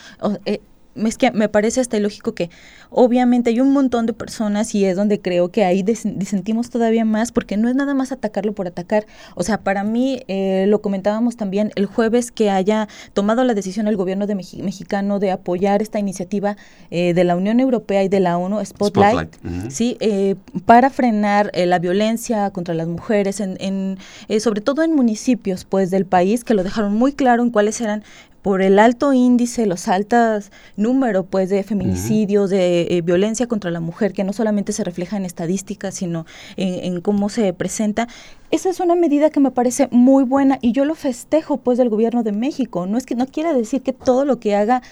Eh, 0.45 0.61
es 0.95 1.17
que 1.17 1.31
me 1.31 1.49
parece 1.49 1.81
hasta 1.81 1.97
ilógico 1.97 2.35
que 2.35 2.51
obviamente 2.91 3.51
hay 3.51 3.61
un 3.61 3.73
montón 3.73 4.07
de 4.07 4.13
personas 4.13 4.75
y 4.75 4.85
es 4.85 4.97
donde 4.97 5.21
creo 5.21 5.51
que 5.51 5.65
ahí 5.65 5.83
disentimos 5.83 6.71
todavía 6.71 7.05
más 7.05 7.33
porque 7.33 7.57
no 7.57 7.69
es 7.69 7.75
nada 7.75 7.95
más 7.95 8.13
atacarlo 8.13 8.53
por 8.55 8.67
atacar. 8.67 9.07
O 9.35 9.43
sea, 9.43 9.61
para 9.61 9.85
mí, 9.85 10.23
eh, 10.29 10.67
lo 10.69 10.81
comentábamos 10.81 11.37
también 11.37 11.71
el 11.77 11.87
jueves 11.87 12.33
que 12.33 12.51
haya 12.51 12.89
tomado 13.13 13.45
la 13.45 13.55
decisión 13.55 13.89
el 13.89 13.97
gobierno 13.97 14.27
de 14.27 14.35
mexicano 14.35 15.19
de 15.19 15.31
apoyar 15.31 15.83
esta 15.83 15.99
iniciativa 15.99 16.57
eh, 16.91 17.15
de 17.15 17.25
la 17.25 17.37
Unión 17.37 17.61
Europea 17.61 18.03
y 18.03 18.09
de 18.09 18.21
la 18.21 18.39
ONU, 18.39 18.65
Spotlight, 18.65 19.37
¿sí? 19.69 19.97
Eh, 20.01 20.37
para 20.67 20.91
frenar 20.91 21.51
la 21.55 21.79
violencia 21.79 22.51
contra 22.51 22.75
las 22.75 22.89
mujeres, 22.89 23.41
en, 23.41 23.57
en 23.61 23.99
sobre 24.41 24.61
todo 24.61 24.83
en 24.83 24.95
municipios 24.95 25.65
pues 25.65 25.91
del 25.91 26.07
país 26.07 26.45
que 26.45 26.55
lo 26.55 26.65
dejaron 26.65 26.95
muy 26.95 27.13
claro 27.13 27.43
en 27.43 27.51
cuáles 27.51 27.81
eran 27.81 28.03
por 28.43 28.63
el 28.63 28.79
alto 28.79 29.13
índice, 29.13 29.67
los 29.67 29.89
altos 29.89 30.51
números 30.77 31.27
pues 31.29 31.51
de 31.51 31.63
feminicidios, 31.63 32.51
de 32.51 32.83
eh, 32.83 33.03
violencia 33.03 33.47
contra 33.47 33.71
la 33.71 33.81
mujer, 33.81 34.13
que 34.13 34.25
no 34.25 34.33
solamente 34.33 34.73
se 34.73 34.85
refleja 34.85 35.17
en 35.17 35.25
estadísticas, 35.25 35.95
sino 35.95 36.25
en, 36.57 37.01
cómo 37.01 37.29
se 37.29 37.53
presenta. 37.53 38.09
Esa 38.51 38.71
es 38.71 38.81
una 38.81 38.95
medida 38.95 39.31
que 39.31 39.41
me 39.41 39.51
parece 39.51 39.89
muy 39.91 40.25
buena 40.25 40.59
y 40.63 40.73
yo 40.73 40.85
lo 40.85 40.95
festejo 40.95 41.59
pues 41.59 41.79
del 41.79 41.89
gobierno 41.89 42.23
de 42.23 42.33
México. 42.33 42.87
No 42.87 42.97
es 42.97 43.07
que 43.07 43.15
no 43.15 43.27
quiera 43.27 43.53
decir 43.53 43.83
que 43.83 43.93
todo 43.93 44.25
lo 44.25 44.39
que 44.39 44.55
haga 44.55 44.83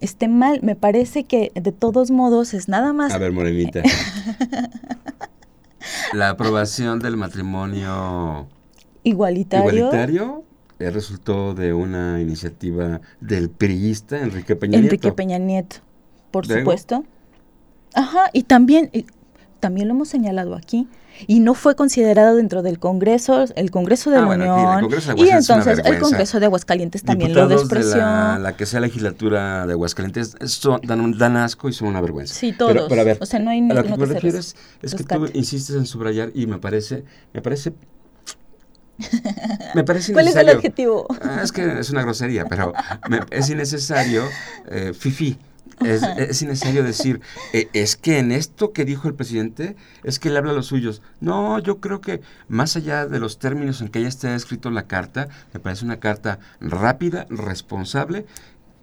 esté 0.00 0.28
mal, 0.28 0.60
me 0.62 0.76
parece 0.76 1.24
que 1.24 1.52
de 1.54 1.72
todos 1.72 2.10
modos 2.10 2.52
es 2.52 2.68
nada 2.68 2.92
más. 2.92 3.12
A 3.12 3.18
ver, 3.18 3.32
Morenita. 3.32 3.82
la 6.12 6.30
aprobación 6.30 6.98
del 6.98 7.16
matrimonio 7.16 8.46
igualitario. 9.02 9.72
Igualitario 9.72 10.44
resultó 10.78 11.54
de 11.54 11.72
una 11.72 12.20
iniciativa 12.20 13.00
del 13.20 13.50
priista 13.50 14.20
Enrique 14.20 14.56
Peña 14.56 14.72
Nieto. 14.72 14.84
Enrique 14.86 15.12
Peña 15.12 15.38
Nieto, 15.38 15.76
por 16.30 16.46
supuesto. 16.46 17.04
Ajá, 17.94 18.30
y 18.32 18.42
también, 18.42 18.90
también 19.60 19.88
lo 19.88 19.94
hemos 19.94 20.08
señalado 20.08 20.56
aquí, 20.56 20.88
y 21.26 21.40
no 21.40 21.54
fue 21.54 21.76
considerado 21.76 22.36
dentro 22.36 22.62
del 22.62 22.78
Congreso, 22.78 23.44
el 23.54 23.70
Congreso 23.70 24.10
de 24.10 24.18
ah, 24.18 24.20
la 24.22 24.80
Unión, 24.80 24.90
y 25.16 25.28
entonces 25.30 25.80
el 25.84 25.98
Congreso 26.00 26.40
de 26.40 26.46
Aguascalientes 26.46 27.04
también 27.04 27.34
lo 27.34 27.46
despreció. 27.46 27.98
la, 27.98 28.54
que 28.56 28.66
sea 28.66 28.80
legislatura 28.80 29.66
de 29.66 29.72
Aguascalientes 29.74 30.36
dan, 30.82 31.36
asco 31.36 31.68
y 31.68 31.72
son 31.72 31.88
una 31.88 32.00
vergüenza. 32.00 32.34
Sí, 32.34 32.52
todos. 32.52 32.86
Pero, 32.88 33.00
a 33.00 33.04
ver, 33.04 33.18
o 33.20 33.26
sea, 33.26 33.38
no 33.38 33.50
hay 33.50 33.60
a 33.60 33.74
lo 33.74 33.84
que 33.84 33.96
me 33.96 34.06
refieres 34.06 34.56
es 34.82 34.94
que 34.94 35.04
tú 35.04 35.28
insistes 35.32 35.76
en 35.76 35.86
subrayar 35.86 36.30
y 36.34 36.46
me 36.46 36.58
parece, 36.58 37.04
me 37.32 37.40
parece 37.40 37.74
me 39.74 39.84
parece 39.84 40.12
¿Cuál 40.12 40.28
es 40.28 40.36
el 40.36 40.50
objetivo? 40.50 41.06
Ah, 41.22 41.40
es 41.42 41.52
que 41.52 41.80
es 41.80 41.90
una 41.90 42.02
grosería, 42.02 42.46
pero 42.46 42.72
es 43.30 43.50
innecesario, 43.50 44.24
eh, 44.70 44.92
fifi. 44.94 45.38
Es, 45.80 46.40
innecesario 46.40 46.84
decir, 46.84 47.20
eh, 47.52 47.68
es 47.72 47.96
que 47.96 48.18
en 48.18 48.30
esto 48.30 48.72
que 48.72 48.84
dijo 48.84 49.08
el 49.08 49.14
presidente, 49.14 49.76
es 50.04 50.18
que 50.18 50.30
le 50.30 50.38
habla 50.38 50.52
a 50.52 50.54
los 50.54 50.66
suyos. 50.66 51.02
No, 51.20 51.58
yo 51.58 51.80
creo 51.80 52.00
que 52.00 52.20
más 52.48 52.76
allá 52.76 53.06
de 53.06 53.18
los 53.18 53.38
términos 53.38 53.80
en 53.80 53.88
que 53.88 54.00
ya 54.00 54.08
esté 54.08 54.34
escrito 54.34 54.70
la 54.70 54.86
carta, 54.86 55.28
me 55.52 55.60
parece 55.60 55.84
una 55.84 55.98
carta 55.98 56.38
rápida, 56.60 57.26
responsable, 57.28 58.26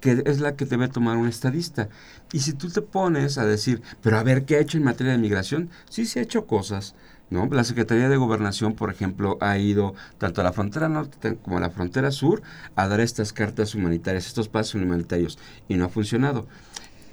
que 0.01 0.23
es 0.25 0.39
la 0.39 0.55
que 0.55 0.65
debe 0.65 0.89
tomar 0.89 1.17
un 1.17 1.27
estadista. 1.27 1.87
Y 2.33 2.39
si 2.39 2.53
tú 2.53 2.69
te 2.69 2.81
pones 2.81 3.37
a 3.37 3.45
decir, 3.45 3.81
pero 4.01 4.17
a 4.17 4.23
ver, 4.23 4.45
¿qué 4.45 4.55
ha 4.55 4.59
hecho 4.59 4.77
en 4.77 4.83
materia 4.83 5.13
de 5.13 5.19
migración? 5.19 5.69
Sí 5.89 6.05
se 6.05 6.19
ha 6.19 6.23
hecho 6.23 6.45
cosas. 6.45 6.95
¿No? 7.31 7.47
La 7.47 7.63
Secretaría 7.63 8.09
de 8.09 8.17
Gobernación, 8.17 8.75
por 8.75 8.91
ejemplo, 8.91 9.37
ha 9.41 9.57
ido 9.57 9.95
tanto 10.19 10.41
a 10.41 10.43
la 10.43 10.53
frontera 10.53 10.87
norte 10.87 11.37
como 11.41 11.57
a 11.57 11.61
la 11.61 11.71
frontera 11.71 12.11
sur 12.11 12.43
a 12.75 12.87
dar 12.87 12.99
estas 12.99 13.33
cartas 13.33 13.73
humanitarias, 13.73 14.27
estos 14.27 14.49
pasos 14.49 14.75
humanitarios, 14.75 15.39
y 15.67 15.75
no 15.75 15.85
ha 15.85 15.89
funcionado. 15.89 16.45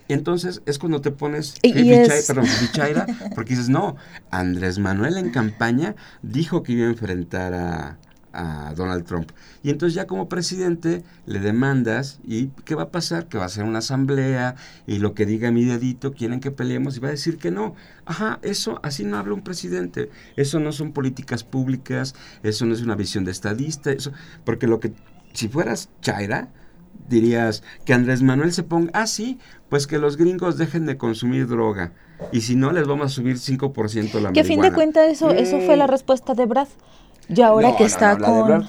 Entonces 0.08 0.62
es 0.66 0.78
cuando 0.78 1.00
te 1.00 1.10
pones 1.10 1.54
bichaira, 2.60 3.06
porque 3.34 3.50
dices, 3.50 3.68
no, 3.68 3.96
Andrés 4.30 4.78
Manuel 4.78 5.18
en 5.18 5.30
campaña 5.30 5.94
dijo 6.22 6.62
que 6.62 6.72
iba 6.72 6.86
a 6.86 6.90
enfrentar 6.90 7.54
a, 7.54 7.98
a 8.32 8.74
Donald 8.74 9.04
Trump. 9.04 9.30
Y 9.62 9.70
entonces 9.70 9.94
ya 9.94 10.06
como 10.06 10.28
presidente 10.28 11.02
le 11.26 11.40
demandas 11.40 12.20
y 12.24 12.48
¿qué 12.64 12.74
va 12.74 12.84
a 12.84 12.90
pasar? 12.90 13.28
Que 13.28 13.38
va 13.38 13.44
a 13.44 13.48
ser 13.48 13.64
una 13.64 13.78
asamblea 13.78 14.56
y 14.86 14.98
lo 14.98 15.14
que 15.14 15.26
diga 15.26 15.50
mi 15.50 15.64
dedito 15.64 16.12
quieren 16.12 16.40
que 16.40 16.50
peleemos 16.50 16.96
y 16.96 17.00
va 17.00 17.08
a 17.08 17.12
decir 17.12 17.38
que 17.38 17.50
no. 17.50 17.74
Ajá, 18.04 18.38
eso 18.42 18.80
así 18.82 19.04
no 19.04 19.16
habla 19.16 19.34
un 19.34 19.42
presidente. 19.42 20.10
Eso 20.36 20.60
no 20.60 20.72
son 20.72 20.92
políticas 20.92 21.44
públicas, 21.44 22.14
eso 22.42 22.66
no 22.66 22.74
es 22.74 22.82
una 22.82 22.94
visión 22.94 23.24
de 23.24 23.30
estadista, 23.30 23.90
eso 23.90 24.12
porque 24.44 24.66
lo 24.66 24.80
que 24.80 24.92
si 25.32 25.48
fueras 25.48 25.90
Chaira 26.00 26.48
dirías 27.08 27.62
que 27.84 27.94
Andrés 27.94 28.22
Manuel 28.22 28.52
se 28.52 28.62
ponga, 28.62 28.90
ah, 28.94 29.06
sí, 29.06 29.38
pues 29.68 29.86
que 29.86 29.98
los 29.98 30.16
gringos 30.16 30.58
dejen 30.58 30.86
de 30.86 30.96
consumir 30.96 31.46
droga. 31.46 31.92
Y 32.32 32.40
si 32.42 32.56
no, 32.56 32.72
les 32.72 32.86
vamos 32.86 33.06
a 33.06 33.08
subir 33.08 33.36
5% 33.36 34.20
la 34.20 34.32
Que 34.32 34.40
a 34.40 34.44
fin 34.44 34.60
de 34.60 34.72
cuentas 34.72 35.08
eso, 35.08 35.30
eso 35.30 35.60
fue 35.60 35.76
la 35.76 35.86
mm. 35.86 35.90
respuesta 35.90 36.34
de 36.34 36.46
Brad. 36.46 36.68
Y 37.28 37.40
ahora 37.42 37.76
que 37.76 37.84
está 37.84 38.16
con... 38.16 38.68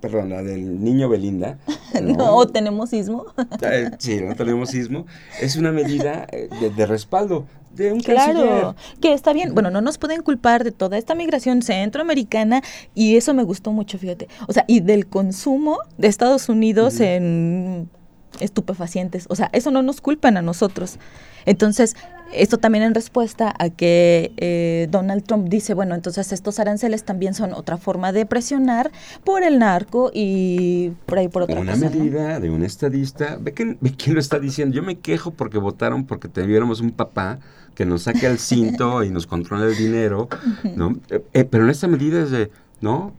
perdón, 0.00 0.30
la 0.30 0.42
del 0.42 0.82
niño 0.82 1.08
Belinda. 1.08 1.58
no, 2.02 2.46
tenemos 2.46 2.90
sismo. 2.90 3.26
Eh, 3.62 3.90
sí, 3.98 4.20
no 4.20 4.34
tenemos 4.34 4.70
sismo. 4.70 5.06
Es 5.40 5.56
una 5.56 5.72
medida 5.72 6.26
eh, 6.32 6.48
de, 6.76 6.86
respaldo 6.86 7.46
de 7.74 7.92
un 7.92 8.00
Claro, 8.00 8.74
que 9.00 9.12
está 9.12 9.32
bien. 9.32 9.54
Bueno, 9.54 9.70
no 9.70 9.80
nos 9.80 9.98
pueden 9.98 10.22
culpar 10.22 10.64
de 10.64 10.72
toda 10.72 10.98
esta 10.98 11.14
migración 11.14 11.62
centroamericana 11.62 12.62
y 12.94 13.16
eso 13.16 13.32
me 13.34 13.44
gustó 13.44 13.72
mucho, 13.72 13.98
fíjate. 13.98 14.28
O 14.48 14.52
sea, 14.52 14.64
y 14.66 14.80
del 14.80 15.06
consumo 15.06 15.78
de 15.98 16.08
Estados 16.08 16.48
Unidos 16.48 17.00
en 17.00 17.88
estupefacientes. 18.40 19.26
O 19.28 19.34
sea, 19.34 19.50
eso 19.52 19.70
no 19.70 19.82
nos 19.82 20.00
culpan 20.00 20.36
a 20.36 20.42
nosotros. 20.42 20.98
Entonces, 21.44 21.96
esto 22.32 22.58
también 22.58 22.84
en 22.84 22.94
respuesta 22.94 23.54
a 23.58 23.70
que 23.70 24.32
eh, 24.36 24.88
Donald 24.90 25.24
Trump 25.24 25.48
dice, 25.48 25.74
bueno, 25.74 25.94
entonces 25.94 26.32
estos 26.32 26.58
aranceles 26.58 27.04
también 27.04 27.34
son 27.34 27.52
otra 27.52 27.76
forma 27.76 28.12
de 28.12 28.26
presionar 28.26 28.90
por 29.24 29.42
el 29.42 29.58
narco 29.58 30.10
y 30.14 30.92
por 31.06 31.18
ahí 31.18 31.28
por 31.28 31.42
otra 31.42 31.60
Una 31.60 31.76
medida 31.76 32.40
de 32.40 32.50
un 32.50 32.64
estadista, 32.64 33.36
ve, 33.40 33.52
quién 33.52 33.78
lo 34.14 34.20
está 34.20 34.38
diciendo, 34.38 34.74
yo 34.74 34.82
me 34.82 34.98
quejo 34.98 35.32
porque 35.32 35.58
votaron 35.58 36.06
porque 36.06 36.28
tuviéramos 36.28 36.80
un 36.80 36.92
papá 36.92 37.38
que 37.74 37.86
nos 37.86 38.02
saque 38.02 38.26
el 38.26 38.38
cinto 38.38 39.02
y 39.04 39.10
nos 39.10 39.26
controla 39.26 39.66
el 39.66 39.76
dinero, 39.76 40.28
¿no? 40.76 40.98
Eh, 41.10 41.22
eh, 41.32 41.44
pero 41.44 41.64
en 41.64 41.70
esta 41.70 41.86
medida 41.86 42.22
es 42.22 42.30
de, 42.30 42.50
¿no? 42.80 43.12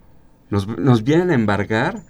Nos, 0.50 0.68
nos 0.68 1.04
vienen 1.04 1.32
a 1.32 1.34
embargar 1.34 2.02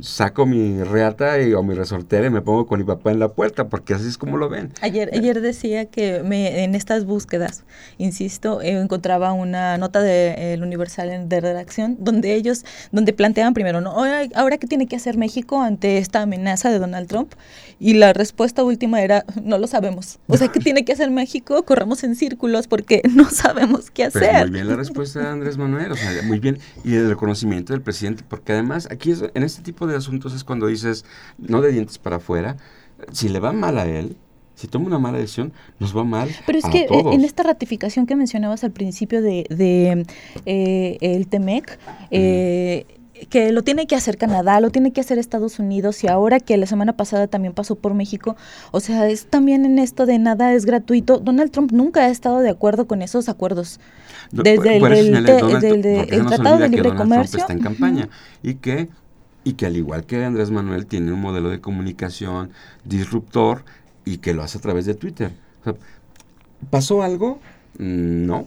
saco 0.00 0.46
mi 0.46 0.82
reata 0.82 1.40
y, 1.40 1.52
o 1.54 1.62
mi 1.62 1.74
resortera 1.74 2.26
y 2.26 2.30
me 2.30 2.40
pongo 2.40 2.66
con 2.66 2.78
mi 2.78 2.84
papá 2.84 3.10
en 3.10 3.18
la 3.18 3.28
puerta, 3.28 3.68
porque 3.68 3.94
así 3.94 4.06
es 4.06 4.18
como 4.18 4.36
lo 4.36 4.48
ven. 4.48 4.72
Ayer, 4.80 5.10
ayer 5.12 5.40
decía 5.40 5.86
que 5.86 6.22
me, 6.22 6.64
en 6.64 6.74
estas 6.74 7.04
búsquedas, 7.04 7.64
insisto, 7.98 8.60
eh, 8.62 8.80
encontraba 8.80 9.32
una 9.32 9.78
nota 9.78 10.00
de 10.00 10.54
El 10.54 10.62
Universal 10.62 11.28
de 11.28 11.40
redacción 11.40 11.96
donde 11.98 12.34
ellos, 12.34 12.64
donde 12.92 13.12
planteaban 13.12 13.54
primero, 13.54 13.80
¿no? 13.80 13.90
Ahora, 14.34 14.58
¿qué 14.58 14.66
tiene 14.66 14.86
que 14.86 14.96
hacer 14.96 15.16
México 15.16 15.60
ante 15.60 15.98
esta 15.98 16.22
amenaza 16.22 16.70
de 16.70 16.78
Donald 16.78 17.08
Trump? 17.08 17.32
Y 17.78 17.94
la 17.94 18.12
respuesta 18.12 18.62
última 18.62 19.02
era, 19.02 19.24
no 19.42 19.58
lo 19.58 19.66
sabemos. 19.66 20.18
O 20.26 20.36
sea, 20.36 20.48
¿qué 20.48 20.60
tiene 20.60 20.84
que 20.84 20.92
hacer 20.92 21.10
México? 21.10 21.64
Corramos 21.64 22.04
en 22.04 22.14
círculos 22.14 22.68
porque 22.68 23.02
no 23.14 23.28
sabemos 23.30 23.90
qué 23.90 24.04
hacer. 24.04 24.42
muy 24.42 24.50
bien 24.50 24.68
la 24.68 24.76
respuesta 24.76 25.20
de 25.20 25.26
Andrés 25.28 25.56
Manuel, 25.56 25.92
o 25.92 25.96
sea, 25.96 26.22
muy 26.22 26.38
bien. 26.38 26.58
Y 26.84 26.94
el 26.94 27.08
reconocimiento 27.08 27.72
del 27.72 27.82
presidente, 27.82 28.24
porque 28.28 28.52
además 28.52 28.88
aquí 28.90 29.10
es, 29.12 29.24
en 29.34 29.42
este 29.42 29.62
tipo 29.62 29.79
de 29.86 29.96
asuntos 29.96 30.34
es 30.34 30.44
cuando 30.44 30.66
dices, 30.66 31.04
no 31.38 31.60
de 31.60 31.72
dientes 31.72 31.98
para 31.98 32.16
afuera, 32.16 32.56
si 33.12 33.28
le 33.28 33.40
va 33.40 33.52
mal 33.52 33.78
a 33.78 33.86
él, 33.86 34.16
si 34.54 34.68
toma 34.68 34.86
una 34.86 34.98
mala 34.98 35.18
decisión, 35.18 35.52
nos 35.78 35.96
va 35.96 36.04
mal. 36.04 36.28
Pero 36.44 36.58
es 36.58 36.66
que 36.66 36.86
en 36.90 37.24
esta 37.24 37.42
ratificación 37.42 38.04
que 38.04 38.14
mencionabas 38.14 38.62
al 38.62 38.72
principio 38.72 39.22
de, 39.22 39.46
de 39.48 40.04
eh, 40.44 40.98
el 41.00 41.28
TEMEC, 41.28 41.78
eh, 42.10 42.84
que 43.28 43.52
lo 43.52 43.62
tiene 43.62 43.86
que 43.86 43.94
hacer 43.96 44.16
Canadá, 44.16 44.60
lo 44.60 44.70
tiene 44.70 44.92
que 44.92 45.00
hacer 45.00 45.18
Estados 45.18 45.58
Unidos 45.58 46.02
y 46.04 46.08
ahora 46.08 46.40
que 46.40 46.56
la 46.56 46.66
semana 46.66 46.94
pasada 46.94 47.26
también 47.26 47.54
pasó 47.54 47.74
por 47.74 47.94
México, 47.94 48.36
o 48.70 48.80
sea, 48.80 49.08
es 49.08 49.26
también 49.26 49.64
en 49.64 49.78
esto 49.78 50.06
de 50.06 50.18
nada 50.18 50.52
es 50.52 50.66
gratuito. 50.66 51.18
Donald 51.18 51.50
Trump 51.50 51.72
nunca 51.72 52.04
ha 52.04 52.08
estado 52.08 52.40
de 52.40 52.50
acuerdo 52.50 52.86
con 52.86 53.02
esos 53.02 53.28
acuerdos. 53.28 53.80
Desde 54.30 54.76
el, 54.76 56.26
Tratado 56.26 56.58
de 56.58 56.68
Libre 56.68 56.94
Comercio. 56.94 57.40
está 57.40 57.52
en 57.52 57.60
campaña 57.60 58.08
y 58.42 58.54
que 58.54 58.88
y 59.44 59.54
que 59.54 59.66
al 59.66 59.76
igual 59.76 60.04
que 60.04 60.24
Andrés 60.24 60.50
Manuel 60.50 60.86
tiene 60.86 61.12
un 61.12 61.20
modelo 61.20 61.48
de 61.48 61.60
comunicación 61.60 62.50
disruptor 62.84 63.64
y 64.04 64.18
que 64.18 64.34
lo 64.34 64.42
hace 64.42 64.58
a 64.58 64.60
través 64.60 64.86
de 64.86 64.94
Twitter. 64.94 65.32
¿Pasó 66.70 67.02
algo? 67.02 67.40
Mm, 67.78 68.26
no. 68.26 68.46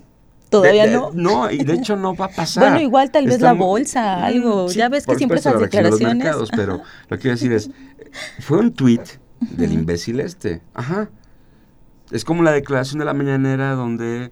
¿Todavía 0.50 0.86
no? 0.86 1.12
No, 1.14 1.50
y 1.50 1.64
de 1.64 1.74
hecho 1.74 1.96
no 1.96 2.16
va 2.16 2.26
a 2.26 2.30
pasar. 2.30 2.64
Bueno, 2.64 2.80
igual 2.80 3.10
tal 3.10 3.26
vez 3.26 3.42
la 3.42 3.54
bolsa, 3.54 4.18
mm, 4.20 4.24
algo. 4.24 4.68
ya 4.70 4.88
ves 4.88 5.08
que 5.08 5.16
siempre 5.16 5.40
esas 5.40 5.60
declaraciones. 5.60 6.36
pero 6.56 6.82
lo 7.10 7.18
que 7.18 7.22
quiero 7.22 7.36
decir 7.36 7.52
es, 7.54 7.72
fue 8.40 8.60
un 8.60 8.72
tweet 8.72 9.02
del 9.40 9.74
imbécil 9.74 10.20
este. 10.20 10.62
Ajá. 10.76 11.10
Es 12.12 12.24
como 12.24 12.44
la 12.44 12.52
declaración 12.52 13.00
de 13.00 13.06
la 13.06 13.16
mañanera 13.16 13.72
donde 13.72 14.32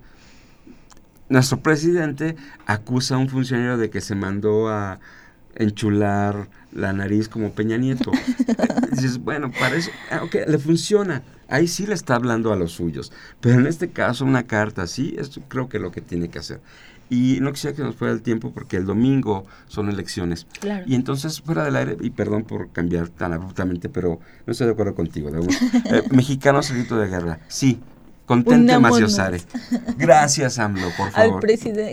nuestro 1.30 1.62
presidente 1.62 2.36
acusa 2.68 3.16
a 3.16 3.18
un 3.18 3.30
funcionario 3.30 3.78
de 3.78 3.90
que 3.90 4.02
se 4.02 4.14
mandó 4.14 4.70
a 4.70 5.00
enchular 5.56 6.50
la 6.72 6.94
nariz 6.94 7.28
como 7.28 7.52
Peña 7.52 7.78
Nieto. 7.78 8.12
dices, 8.92 9.20
bueno, 9.20 9.52
parece, 9.52 9.92
ah, 10.10 10.24
ok, 10.24 10.36
le 10.48 10.58
funciona. 10.58 11.24
Ahí 11.48 11.68
sí 11.68 11.86
le 11.86 11.94
está 11.94 12.16
hablando 12.16 12.54
a 12.54 12.56
los 12.56 12.72
suyos. 12.72 13.12
Pero 13.42 13.60
en 13.60 13.68
este 13.68 13.90
caso, 13.90 14.24
una 14.26 14.44
carta 14.44 14.84
así, 14.84 15.16
esto 15.18 15.42
creo 15.48 15.68
que 15.68 15.78
es 15.78 15.84
lo 15.84 15.92
que 15.92 16.02
tiene 16.02 16.30
que 16.30 16.40
hacer. 16.40 16.62
Y 17.10 17.40
no 17.42 17.52
quisiera 17.52 17.76
que 17.76 17.84
nos 17.84 17.98
fuera 17.98 18.14
el 18.14 18.22
tiempo 18.22 18.54
porque 18.54 18.78
el 18.78 18.86
domingo 18.86 19.46
son 19.68 19.90
elecciones. 19.90 20.48
Y 20.86 20.96
entonces, 20.96 21.42
fuera 21.42 21.66
del 21.66 21.76
aire, 21.76 21.98
y 22.00 22.12
perdón 22.12 22.44
por 22.44 22.72
cambiar 22.72 23.10
tan 23.10 23.34
abruptamente, 23.34 23.90
pero 23.90 24.22
no 24.46 24.52
estoy 24.52 24.68
de 24.68 24.74
acuerdo 24.74 24.96
contigo. 24.96 25.30
Eh, 25.30 26.04
mexicanos 26.12 26.72
grito 26.72 26.98
de 26.98 27.10
guerra. 27.10 27.40
Sí, 27.50 27.82
Contente. 28.26 28.78
Maciosare. 28.80 29.42
Gracias, 29.98 30.58
AMLO, 30.60 30.88
por 30.98 31.12
favor. 31.12 31.44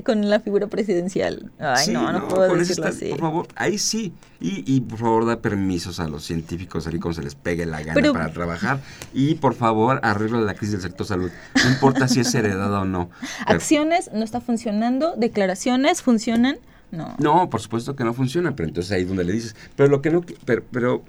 con 0.04 0.28
la 0.30 0.40
figura 0.40 0.66
presidencial. 0.68 1.50
Ay, 1.58 1.86
Sí, 1.86 1.92
no, 1.92 2.12
no, 2.12 2.28
puedo 2.28 2.54
decirlo 2.54 2.86
está- 2.86 2.96
así. 2.96 3.10
Por 3.10 3.20
favor, 3.20 3.48
ahí 3.56 3.78
sí. 3.78 4.12
Y, 4.40 4.62
y 4.72 4.80
por 4.82 4.98
favor, 5.00 5.26
da 5.26 5.40
permisos 5.40 5.98
a 5.98 6.06
los 6.06 6.24
científicos 6.24 6.86
ahí 6.86 7.00
como 7.00 7.12
se 7.12 7.22
les 7.22 7.34
pegue 7.34 7.66
la 7.66 7.80
gana 7.80 7.94
Pero- 7.94 8.12
para 8.12 8.32
trabajar. 8.32 8.80
Y 9.12 9.34
por 9.34 9.54
favor, 9.54 9.98
arregla 10.04 10.40
la 10.40 10.54
crisis 10.54 10.72
del 10.74 10.82
sector 10.82 11.06
salud. 11.06 11.30
No 11.64 11.70
importa 11.70 12.06
si 12.06 12.20
es 12.20 12.32
heredada 12.34 12.80
o 12.80 12.84
no. 12.84 13.10
Acciones 13.46 14.10
no 14.14 14.22
está 14.22 14.40
funcionando, 14.40 15.14
declaraciones 15.16 16.02
funcionan. 16.02 16.58
No. 16.90 17.14
no, 17.18 17.50
por 17.50 17.60
supuesto 17.60 17.96
que 17.96 18.04
no 18.04 18.14
funciona, 18.14 18.54
pero 18.56 18.68
entonces 18.68 18.92
ahí 18.92 19.02
es 19.02 19.08
donde 19.08 19.24
le 19.24 19.32
dices. 19.32 19.56
Pero 19.76 19.88
lo 19.90 20.00
que 20.00 20.10
no, 20.10 20.22
pero, 20.44 20.62
pero 20.70 21.02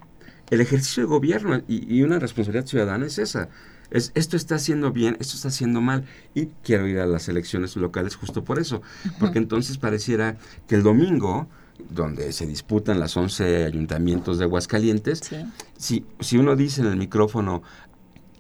el 0.50 0.60
ejercicio 0.60 1.04
de 1.04 1.08
gobierno 1.08 1.62
y, 1.70 1.96
y 1.96 2.02
una 2.04 2.20
responsabilidad 2.20 2.66
ciudadana 2.66 3.06
es 3.06 3.18
esa. 3.20 3.48
Es, 3.92 4.12
esto 4.16 4.38
está 4.38 4.56
haciendo 4.56 4.92
bien, 4.92 5.18
esto 5.20 5.36
está 5.36 5.48
haciendo 5.48 5.82
mal. 5.82 6.06
Y 6.36 6.48
quiero 6.64 6.88
ir 6.88 7.00
a 7.00 7.06
las 7.06 7.28
elecciones 7.30 7.76
locales 7.76 8.16
justo 8.16 8.44
por 8.44 8.60
eso. 8.60 8.82
Porque 9.20 9.40
entonces 9.40 9.78
pareciera 9.78 10.38
que 10.68 10.76
el 10.76 10.84
domingo, 10.84 11.48
donde 11.90 12.32
se 12.34 12.46
disputan 12.46 13.00
las 13.00 13.16
11 13.18 13.66
ayuntamientos 13.66 14.38
de 14.38 14.44
Aguascalientes, 14.46 15.20
Sí. 15.24 15.38
si, 15.78 16.06
si 16.20 16.38
uno 16.38 16.56
dice 16.56 16.82
en 16.82 16.88
el 16.88 16.98
micrófono 16.98 17.64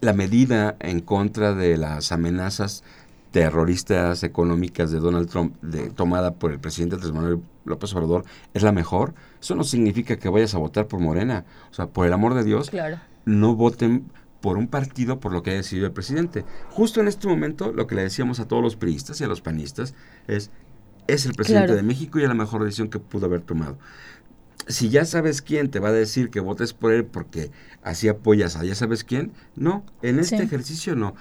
la 0.01 0.13
medida 0.13 0.75
en 0.79 0.99
contra 1.01 1.53
de 1.53 1.77
las 1.77 2.11
amenazas 2.11 2.83
terroristas 3.31 4.23
económicas 4.23 4.91
de 4.91 4.99
Donald 4.99 5.29
Trump 5.29 5.55
de- 5.61 5.89
tomada 5.91 6.33
por 6.33 6.51
el 6.51 6.59
presidente 6.59 6.95
Andrés 6.95 7.13
Manuel 7.13 7.39
López 7.65 7.93
Obrador 7.93 8.25
es 8.53 8.63
la 8.63 8.71
mejor, 8.71 9.13
eso 9.39 9.55
no 9.55 9.63
significa 9.63 10.17
que 10.17 10.29
vayas 10.29 10.55
a 10.55 10.57
votar 10.57 10.87
por 10.87 10.99
Morena. 10.99 11.45
O 11.71 11.73
sea, 11.73 11.87
por 11.87 12.07
el 12.07 12.13
amor 12.13 12.33
de 12.33 12.43
Dios, 12.43 12.69
Claro. 12.69 12.99
no 13.25 13.55
voten 13.55 14.05
por 14.41 14.57
un 14.57 14.67
partido 14.67 15.19
por 15.19 15.33
lo 15.33 15.43
que 15.43 15.49
haya 15.51 15.57
decidido 15.59 15.87
el 15.87 15.93
presidente. 15.93 16.45
Justo 16.69 17.01
en 17.01 17.07
este 17.07 17.27
momento, 17.27 17.73
lo 17.73 17.87
que 17.87 17.95
le 17.95 18.03
decíamos 18.03 18.39
a 18.39 18.47
todos 18.47 18.61
los 18.63 18.75
priistas 18.75 19.19
y 19.19 19.23
a 19.23 19.27
los 19.27 19.41
panistas 19.41 19.93
es, 20.27 20.49
es 21.07 21.25
el 21.25 21.33
presidente 21.33 21.67
Claro. 21.67 21.75
de 21.77 21.83
México 21.83 22.19
y 22.19 22.23
es 22.23 22.27
la 22.29 22.35
mejor 22.35 22.63
decisión 22.63 22.89
que 22.89 22.99
pudo 22.99 23.25
haber 23.25 23.41
tomado. 23.41 23.77
Si 24.67 24.89
ya 24.89 25.03
sabes 25.05 25.41
quién 25.41 25.71
te 25.71 25.79
va 25.79 25.89
a 25.89 25.93
decir 25.93 26.29
que 26.29 26.39
votes 26.41 26.73
por 26.73 26.93
él 26.93 27.03
porque 27.05 27.49
así 27.81 28.07
apoyas 28.07 28.55
a 28.55 28.63
ya 28.63 28.75
sabes 28.75 29.03
quién, 29.03 29.31
no, 29.55 29.83
en 30.03 30.19
este 30.19 30.37
Sí. 30.37 30.43
ejercicio 30.43 30.95
no. 30.95 31.15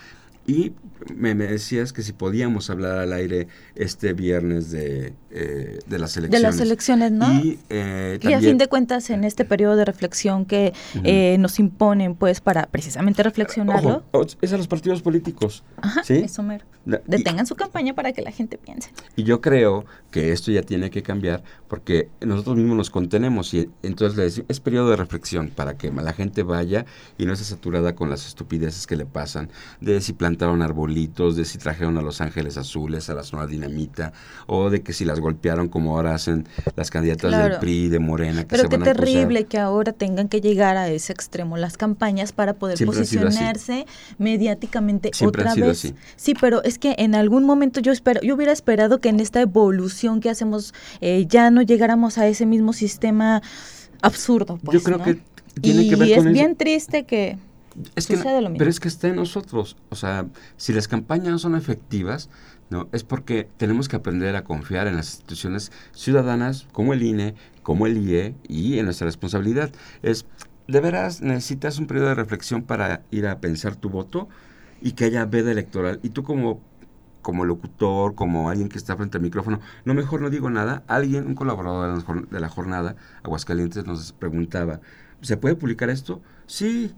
Y 0.49 0.73
me, 1.15 1.35
me 1.35 1.47
decías 1.47 1.93
que 1.93 2.03
si 2.03 2.13
podíamos 2.15 2.71
hablar 2.71 2.99
al 2.99 3.13
aire 3.13 3.49
este 3.75 4.15
viernes 4.15 4.71
de, 4.71 5.13
eh, 5.31 5.79
de 5.87 5.99
las 5.99 6.15
De 6.15 6.21
elecciones. 6.21 6.41
las 6.43 6.61
elecciones, 6.61 7.13
¿no? 7.13 7.31
Y, 7.35 7.59
eh, 7.69 8.19
Y 8.23 8.33
a 8.33 8.41
fin 8.41 8.57
de 8.57 8.67
cuentas, 8.67 9.11
en 9.11 9.25
este 9.25 9.45
periodo 9.45 9.77
de 9.77 9.85
reflexión 9.85 10.47
que 10.47 10.73
eh, 11.05 11.37
nos 11.39 11.59
imponen, 11.59 12.15
pues, 12.15 12.41
para 12.41 12.65
precisamente 12.67 13.23
reflexionarlo. 13.23 14.03
Ojo, 14.13 14.27
es 14.41 14.53
a 14.55 14.57
los 14.57 14.69
partidos 14.69 15.03
políticos. 15.03 15.65
Ajá, 15.83 16.03
¿sí? 16.03 16.15
eso 16.25 16.43
mero. 16.43 16.65
La- 16.87 16.97
y- 17.07 17.11
Detengan 17.11 17.47
su 17.47 17.55
campaña 17.55 17.95
para 17.95 18.13
que 18.15 18.23
la 18.23 18.33
gente 18.33 18.57
piense. 18.57 18.91
Y 19.17 19.25
yo 19.25 19.43
creo 19.43 19.85
que 20.11 20.33
esto 20.33 20.51
ya 20.51 20.63
tiene 20.63 20.89
que 20.91 21.03
cambiar 21.03 21.43
porque 21.69 22.09
nosotros 22.23 22.57
mismos 22.57 22.79
nos 22.79 22.89
contenemos 22.91 23.53
y 23.53 23.69
entonces 23.83 24.17
le 24.17 24.25
decimos, 24.25 24.47
es 24.49 24.61
periodo 24.61 24.89
de 24.89 24.97
reflexión 24.97 25.51
para 25.51 25.77
que 25.77 25.93
la 25.93 26.15
gente 26.15 26.43
vaya 26.43 26.87
y 27.19 27.27
no 27.27 27.35
esté 27.35 27.45
saturada 27.45 27.95
con 27.95 28.09
las 28.09 28.27
estupideces 28.27 28.87
que 28.87 28.97
le 28.97 29.05
pasan, 29.05 29.51
de 29.83 30.01
si 30.01 30.15
plantaron 30.39 30.63
arbolitos, 30.63 31.35
de 31.37 31.45
si 31.45 31.59
trajeron 31.59 31.99
a 31.99 32.03
los 32.03 32.21
ángeles 32.21 32.57
azules 32.57 33.11
a 33.11 33.15
la 33.15 33.25
zona 33.25 33.47
dinamita, 33.47 34.13
o 34.47 34.71
de 34.71 34.83
que 34.83 34.93
si 34.93 35.05
las 35.05 35.19
golpearon 35.19 35.69
como 35.69 35.97
ahora 35.97 36.15
hacen 36.15 36.47
las 36.77 36.91
candidatas 36.91 37.33
del. 37.33 37.59
PRI, 37.59 37.89
de 37.89 37.99
Morena, 37.99 38.43
que 38.43 38.47
Pero 38.49 38.63
se 38.63 38.69
qué 38.69 38.77
van 38.77 38.87
a 38.89 38.91
acusar. 38.93 39.05
terrible 39.07 39.45
que 39.47 39.59
ahora 39.59 39.93
tengan 39.93 40.29
que 40.29 40.41
llegar 40.41 40.77
a 40.77 40.89
ese 40.89 41.13
extremo 41.13 41.57
las 41.57 41.77
campañas 41.77 42.31
para 42.33 42.55
poder 42.55 42.77
Siempre 42.79 43.01
posicionarse 43.01 43.85
mediáticamente 44.19 45.11
Siempre 45.13 45.43
otra 45.43 45.55
vez. 45.57 45.71
así. 45.85 45.95
Sí, 46.17 46.35
pero 46.41 46.63
es 46.63 46.79
que 46.79 46.95
en 46.99 47.15
algún 47.17 47.45
momento 47.45 47.81
yo 47.81 47.91
espero, 47.91 48.21
yo 48.23 48.37
hubiera 48.37 48.53
esperado 48.53 49.01
que 49.01 49.09
en 49.09 49.19
esta 49.19 49.41
evolución 49.41 50.21
que 50.21 50.31
hacemos 50.31 50.73
eh, 51.01 51.27
ya 51.29 51.51
no 51.51 51.63
llegáramos 51.63 52.17
a 52.19 52.29
ese 52.29 52.47
mismo 52.47 52.73
sistema 52.73 53.43
absurdo. 54.03 54.59
Pues, 54.63 54.79
Yo 54.79 54.85
creo 54.85 54.99
¿no? 54.99 55.05
que 55.05 55.19
tiene 55.61 55.83
y 55.83 55.89
que 55.89 55.97
ver 55.97 56.11
es 56.11 56.17
con 56.19 56.27
eso. 56.29 56.33
bien 56.33 56.55
triste 56.55 57.05
que 57.05 57.39
Es 57.95 58.07
que, 58.07 58.17
lo 58.17 58.41
mismo. 58.41 58.57
pero 58.59 58.71
es 58.71 58.81
que 58.81 58.89
está 58.89 59.09
en 59.09 59.17
nosotros. 59.17 59.77
O 59.91 59.97
sea, 59.97 60.27
si 60.57 60.73
las 60.73 60.89
campañas 60.89 61.29
no 61.29 61.39
son 61.39 61.55
efectivas, 61.55 62.29
no 62.71 62.89
es 62.93 63.05
porque 63.05 63.49
tenemos 63.57 63.89
que 63.89 63.97
aprender 63.97 64.37
a 64.37 64.45
confiar 64.45 64.87
en 64.89 64.97
las 64.97 65.11
instituciones 65.11 65.73
ciudadanas 65.93 66.67
como 66.73 66.93
el 66.93 67.03
INE, 67.03 67.35
como 67.63 67.87
el 67.87 67.97
IE 67.99 68.35
y 68.49 68.79
en 68.79 68.85
nuestra 68.87 69.07
responsabilidad. 69.07 69.71
Es, 70.03 70.27
de 70.67 70.81
veras, 70.81 71.23
necesitas 71.23 71.79
un 71.79 71.87
periodo 71.87 72.09
de 72.09 72.15
reflexión 72.15 72.63
para 72.63 73.03
ir 73.11 73.27
a 73.27 73.41
pensar 73.41 73.77
tu 73.77 73.89
voto 73.91 74.29
y 74.83 74.93
que 74.93 75.05
haya 75.05 75.25
veda 75.25 75.51
electoral. 75.53 76.01
Y 76.03 76.11
tú 76.11 76.23
como 76.23 76.61
como 77.21 77.45
locutor, 77.45 78.15
como 78.15 78.49
alguien 78.49 78.69
que 78.71 78.79
está 78.79 78.97
frente 78.97 79.19
al 79.19 79.23
micrófono, 79.23 79.61
no 79.85 79.93
mejor 79.93 80.23
no 80.23 80.31
digo 80.31 80.49
nada. 80.49 80.85
Alguien, 80.87 81.27
un 81.27 81.35
colaborador 81.35 81.91
de 81.91 81.97
la 81.99 82.05
jor- 82.07 82.29
de 82.29 82.41
la 82.41 82.49
jornada, 82.49 82.97
Aguascalientes, 83.23 83.85
nos 83.85 84.13
preguntaba, 84.13 84.81
¿se 85.21 85.37
puede 85.37 85.55
publicar 85.57 85.91
esto? 85.91 86.23
Sí. 86.47 86.95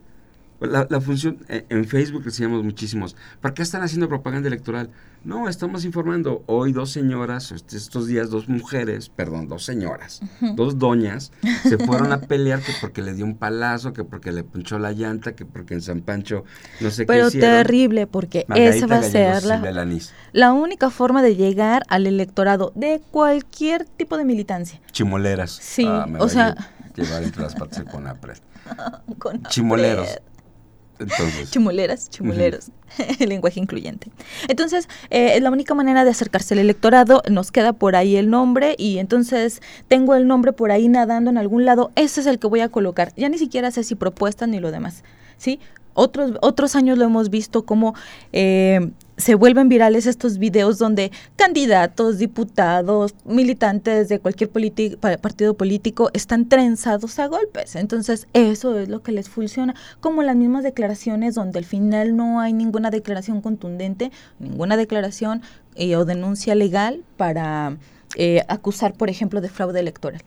La, 0.60 0.86
la 0.90 1.00
función, 1.00 1.38
eh, 1.48 1.64
en 1.70 1.86
Facebook 1.86 2.22
decíamos 2.24 2.62
muchísimos, 2.62 3.16
¿para 3.40 3.54
qué 3.54 3.62
están 3.62 3.82
haciendo 3.82 4.08
propaganda 4.08 4.46
electoral? 4.48 4.90
No, 5.24 5.48
estamos 5.48 5.84
informando. 5.84 6.42
Hoy 6.46 6.72
dos 6.72 6.90
señoras, 6.90 7.50
est- 7.52 7.72
estos 7.72 8.06
días 8.06 8.30
dos 8.30 8.48
mujeres, 8.48 9.08
perdón, 9.08 9.48
dos 9.48 9.64
señoras, 9.64 10.20
dos 10.56 10.78
doñas, 10.78 11.32
se 11.62 11.78
fueron 11.78 12.12
a 12.12 12.20
pelear 12.28 12.60
que 12.60 12.72
porque 12.80 13.00
le 13.02 13.14
dio 13.14 13.24
un 13.24 13.36
palazo, 13.36 13.92
que 13.94 14.04
porque 14.04 14.32
le 14.32 14.44
punchó 14.44 14.78
la 14.78 14.92
llanta, 14.92 15.32
que 15.32 15.44
porque 15.46 15.74
en 15.74 15.82
San 15.82 16.00
Pancho 16.02 16.44
no 16.80 16.90
sé 16.90 17.02
qué 17.02 17.06
pero 17.06 17.30
terrible 17.30 18.06
porque 18.06 18.44
Margarita 18.48 18.76
esa 18.76 18.86
va 18.86 18.96
a 18.98 19.02
ser 19.02 19.44
la, 19.44 19.86
la 20.32 20.52
única 20.52 20.90
forma 20.90 21.22
de 21.22 21.36
llegar 21.36 21.82
al 21.88 22.06
electorado 22.06 22.72
de 22.74 23.00
cualquier 23.10 23.84
tipo 23.86 24.16
de 24.18 24.24
militancia. 24.26 24.80
Chimoleras. 24.92 25.50
Sí, 25.52 25.84
Ah, 25.86 26.06
me 26.08 26.18
o 26.18 26.28
sea- 26.28 26.54
lle- 26.54 26.66
Llevar 26.96 27.22
entre 27.22 27.42
las 27.42 27.54
patas 27.54 27.84
con 27.84 28.06
Apred. 28.08 28.36
Con 29.18 29.42
Chimoleros. 29.44 30.18
Entonces. 31.00 31.50
Chimuleras, 31.50 32.10
chimuleros, 32.10 32.70
el 33.18 33.28
lenguaje 33.28 33.58
incluyente. 33.58 34.10
Entonces, 34.48 34.88
eh, 35.10 35.32
es 35.34 35.42
la 35.42 35.50
única 35.50 35.74
manera 35.74 36.04
de 36.04 36.10
acercarse 36.10 36.54
al 36.54 36.60
electorado, 36.60 37.22
nos 37.28 37.50
queda 37.50 37.72
por 37.72 37.96
ahí 37.96 38.16
el 38.16 38.30
nombre 38.30 38.74
y 38.78 38.98
entonces 38.98 39.62
tengo 39.88 40.14
el 40.14 40.26
nombre 40.26 40.52
por 40.52 40.70
ahí 40.70 40.88
nadando 40.88 41.30
en 41.30 41.38
algún 41.38 41.64
lado, 41.64 41.90
ese 41.96 42.20
es 42.20 42.26
el 42.26 42.38
que 42.38 42.46
voy 42.46 42.60
a 42.60 42.68
colocar. 42.68 43.12
Ya 43.16 43.28
ni 43.28 43.38
siquiera 43.38 43.70
sé 43.70 43.82
si 43.82 43.94
propuestas 43.94 44.48
ni 44.48 44.60
lo 44.60 44.70
demás, 44.70 45.02
¿sí? 45.36 45.58
Otros, 45.94 46.32
otros 46.40 46.76
años 46.76 46.98
lo 46.98 47.04
hemos 47.04 47.30
visto 47.30 47.64
como 47.64 47.94
eh, 48.32 48.90
se 49.20 49.34
vuelven 49.34 49.68
virales 49.68 50.06
estos 50.06 50.38
videos 50.38 50.78
donde 50.78 51.12
candidatos, 51.36 52.18
diputados, 52.18 53.14
militantes 53.24 54.08
de 54.08 54.18
cualquier 54.18 54.50
partido 55.20 55.54
político 55.54 56.10
están 56.12 56.48
trenzados 56.48 57.18
a 57.18 57.26
golpes. 57.26 57.76
Entonces, 57.76 58.26
eso 58.32 58.78
es 58.78 58.88
lo 58.88 59.02
que 59.02 59.12
les 59.12 59.28
funciona. 59.28 59.74
Como 60.00 60.22
las 60.22 60.36
mismas 60.36 60.64
declaraciones 60.64 61.34
donde 61.34 61.58
al 61.58 61.64
final 61.64 62.16
no 62.16 62.40
hay 62.40 62.52
ninguna 62.52 62.90
declaración 62.90 63.40
contundente, 63.40 64.10
ninguna 64.38 64.76
declaración 64.76 65.42
eh, 65.76 65.96
o 65.96 66.04
denuncia 66.04 66.54
legal 66.54 67.04
para 67.16 67.76
eh, 68.16 68.42
acusar, 68.48 68.94
por 68.94 69.10
ejemplo, 69.10 69.40
de 69.40 69.48
fraude 69.48 69.80
electoral. 69.80 70.22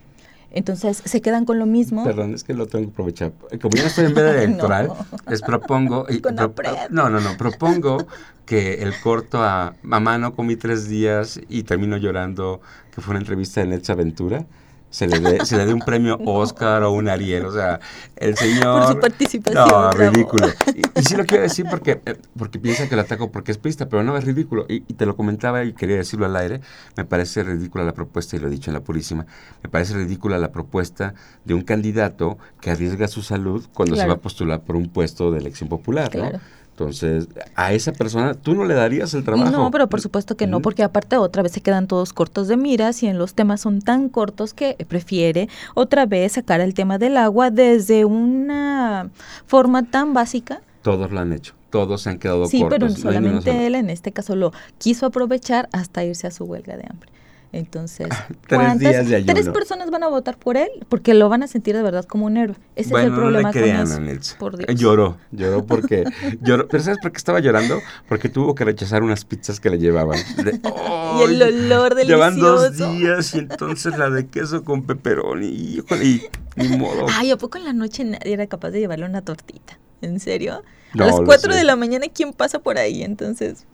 Entonces, 0.54 1.02
se 1.04 1.22
quedan 1.22 1.46
con 1.46 1.60
lo 1.60 1.66
mismo. 1.66 2.04
Perdón, 2.04 2.34
es 2.36 2.44
que 2.44 2.54
lo 2.54 2.68
tengo 2.68 2.86
que 2.86 2.92
aprovechar. 2.92 3.32
Como 3.62 3.76
yo 3.76 3.82
no 3.82 3.88
estoy 3.88 4.06
en 4.06 4.14
veda 4.14 4.32
electoral, 4.44 4.88
No. 4.88 4.96
les 5.30 5.42
propongo. 5.42 6.06
y 6.10 6.20
Con 6.22 6.36
pro- 6.36 6.46
Apred. 6.46 6.90
no, 6.92 7.10
no, 7.10 7.20
no. 7.20 7.36
Propongo 7.38 8.06
que 8.46 8.76
el 8.84 8.94
corto 9.02 9.42
a 9.44 9.76
Mamá 9.84 10.18
no 10.18 10.36
comí 10.36 10.56
tres 10.56 10.88
días 10.88 11.40
y 11.50 11.64
termino 11.64 11.98
llorando, 11.98 12.62
que 12.94 13.02
fue 13.02 13.12
una 13.12 13.20
entrevista 13.20 13.62
de 13.62 13.68
Netza 13.68 13.94
Aventura. 13.94 14.46
Se 14.94 15.08
le, 15.08 15.20
dé, 15.20 15.44
se 15.44 15.58
le 15.58 15.66
dé 15.66 15.74
un 15.74 15.80
premio 15.80 16.20
Oscar 16.26 16.84
o 16.84 16.92
un 16.92 17.10
Ariel, 17.10 17.46
o 17.48 17.52
sea, 17.52 17.80
el 18.16 18.38
señor... 18.38 18.84
Por 18.84 18.94
su 18.94 19.00
participación, 19.00 19.68
No, 19.68 19.90
bravo. 19.90 19.92
ridículo. 20.12 20.48
Y, 20.76 21.00
y 21.00 21.04
sí 21.04 21.16
lo 21.16 21.26
quiero 21.26 21.42
decir 21.42 21.66
porque, 21.68 22.00
eh, 22.06 22.16
porque 22.38 22.60
piensa 22.60 22.88
que 22.88 22.96
lo 22.96 23.02
ataco 23.02 23.32
porque 23.32 23.52
es 23.52 23.58
prista, 23.58 23.90
pero 23.90 24.04
no, 24.04 24.16
es 24.16 24.24
ridículo. 24.24 24.68
Y, 24.70 24.84
y 24.88 24.94
te 24.94 25.08
lo 25.08 25.16
comentaba 25.16 25.64
y 25.64 25.74
quería 25.74 25.96
decirlo 25.98 26.28
al 26.28 26.36
aire, 26.36 26.62
me 26.96 27.06
parece 27.06 27.42
ridícula 27.44 27.84
la 27.84 27.94
propuesta, 27.94 28.36
y 28.36 28.40
lo 28.40 28.48
he 28.48 28.52
dicho 28.52 28.70
en 28.70 28.76
la 28.76 28.82
Purísima, 28.82 29.26
me 29.64 29.70
parece 29.70 29.96
ridícula 29.96 30.38
la 30.38 30.52
propuesta 30.52 31.16
de 31.44 31.56
un 31.56 31.64
candidato 31.64 32.38
que 32.62 32.70
arriesga 32.70 33.08
su 33.08 33.24
salud 33.24 33.66
cuando 33.74 33.96
se 33.96 34.02
Claro. 34.04 34.14
va 34.14 34.18
a 34.20 34.22
postular 34.22 34.62
por 34.62 34.76
un 34.76 34.90
puesto 34.90 35.32
de 35.32 35.40
elección 35.40 35.70
popular, 35.70 36.16
¿no? 36.16 36.32
Entonces, 36.74 37.28
a 37.56 37.72
esa 37.74 37.92
persona 37.92 38.34
tú 38.34 38.56
no 38.56 38.66
le 38.66 38.74
darías 38.74 39.14
el 39.14 39.24
trabajo. 39.24 39.52
No, 39.52 39.70
pero 39.70 39.88
por 39.90 40.02
supuesto 40.02 40.36
que 40.36 40.48
no, 40.48 40.60
porque 40.60 40.82
aparte 40.82 41.18
otra 41.18 41.44
vez 41.44 41.52
se 41.52 41.62
quedan 41.62 41.86
todos 41.88 42.14
cortos 42.14 42.48
de 42.48 42.58
miras 42.58 43.04
y 43.04 43.08
en 43.08 43.20
los 43.20 43.36
temas 43.36 43.62
son 43.62 43.80
tan 43.82 44.10
cortos 44.10 44.56
que 44.56 44.76
prefiere 44.88 45.50
otra 45.76 46.08
vez 46.08 46.32
sacar 46.32 46.62
el 46.62 46.74
tema 46.74 46.98
del 46.98 47.18
agua 47.18 47.52
desde 47.52 48.06
una 48.06 49.12
forma 49.46 49.84
tan 49.84 50.14
básica. 50.16 50.62
Todos 50.82 51.12
lo 51.12 51.20
han 51.20 51.32
hecho, 51.32 51.54
todos 51.70 52.02
se 52.02 52.10
han 52.10 52.18
quedado 52.18 52.48
Sí, 52.48 52.62
cortos. 52.62 52.76
pero 52.80 52.88
ni 52.88 52.94
una 52.94 53.02
solamente 53.04 53.52
sola. 53.52 53.64
él 53.68 53.76
en 53.76 53.90
este 53.92 54.12
caso 54.12 54.36
lo 54.36 54.52
quiso 54.80 55.06
aprovechar 55.06 55.70
hasta 55.74 56.04
irse 56.04 56.26
a 56.26 56.32
su 56.32 56.46
huelga 56.46 56.76
de 56.76 56.86
hambre. 56.90 57.12
Entonces, 57.54 58.08
Tres 58.48 58.80
días 58.80 59.08
de 59.08 59.16
ayuno. 59.18 59.32
¿Tres 59.32 59.48
personas 59.50 59.92
van 59.92 60.02
a 60.02 60.08
votar 60.08 60.38
por 60.38 60.58
él? 60.58 60.70
Porque 60.90 61.14
lo 61.14 61.30
van 61.30 61.44
a 61.44 61.48
sentir 61.48 61.76
de 61.76 61.84
verdad 61.84 62.04
como 62.04 62.26
un 62.26 62.36
héroe. 62.36 62.58
Ese 62.76 62.90
bueno, 62.90 63.08
es 63.08 63.14
el 63.14 63.20
problema 63.20 63.50
no 63.50 63.54
le 63.54 63.62
crean, 63.62 63.88
con 63.88 64.10
eso. 64.10 64.36
Por 64.40 64.58
Dios. 64.58 64.80
Lloró, 64.80 65.18
lloró 65.32 65.64
porque 65.64 66.04
lloró. 66.42 66.68
¿Pero 66.68 66.84
sabes 66.84 66.98
por 67.00 67.12
qué 67.12 67.18
estaba 67.18 67.40
llorando? 67.40 67.80
Porque 68.10 68.28
tuvo 68.28 68.56
que 68.56 68.66
rechazar 68.66 69.04
unas 69.04 69.24
pizzas 69.24 69.60
que 69.60 69.70
le 69.70 69.78
llevaban. 69.78 70.18
De, 70.44 70.60
Y 71.20 71.22
el 71.22 71.44
olor 71.44 71.96
Llevan 72.04 72.40
dos 72.40 72.76
días 72.76 73.36
y 73.36 73.40
entonces 73.40 73.96
la 74.00 74.10
de 74.10 74.26
queso 74.26 74.64
con 74.64 74.82
pepperoni. 74.82 75.46
Híjole, 75.46 76.06
y 76.06 76.30
ni 76.56 76.70
modo. 76.70 77.06
Ay, 77.12 77.30
¿a 77.30 77.38
poco 77.38 77.60
en 77.60 77.66
la 77.66 77.74
noche 77.74 78.04
nadie 78.04 78.34
era 78.34 78.48
capaz 78.48 78.72
de 78.72 78.80
llevarle 78.80 79.06
una 79.06 79.22
tortita? 79.22 79.78
¿En 80.02 80.20
serio? 80.20 80.64
No, 80.96 81.04
a 81.04 81.08
las 81.08 81.20
lo 81.20 81.26
4 81.26 81.52
sé. 81.52 81.58
de 81.60 81.64
la 81.66 81.76
mañana, 81.76 82.08
¿quién 82.12 82.34
pasa 82.34 82.58
por 82.58 82.80
ahí? 82.80 83.04
Entonces. 83.04 83.68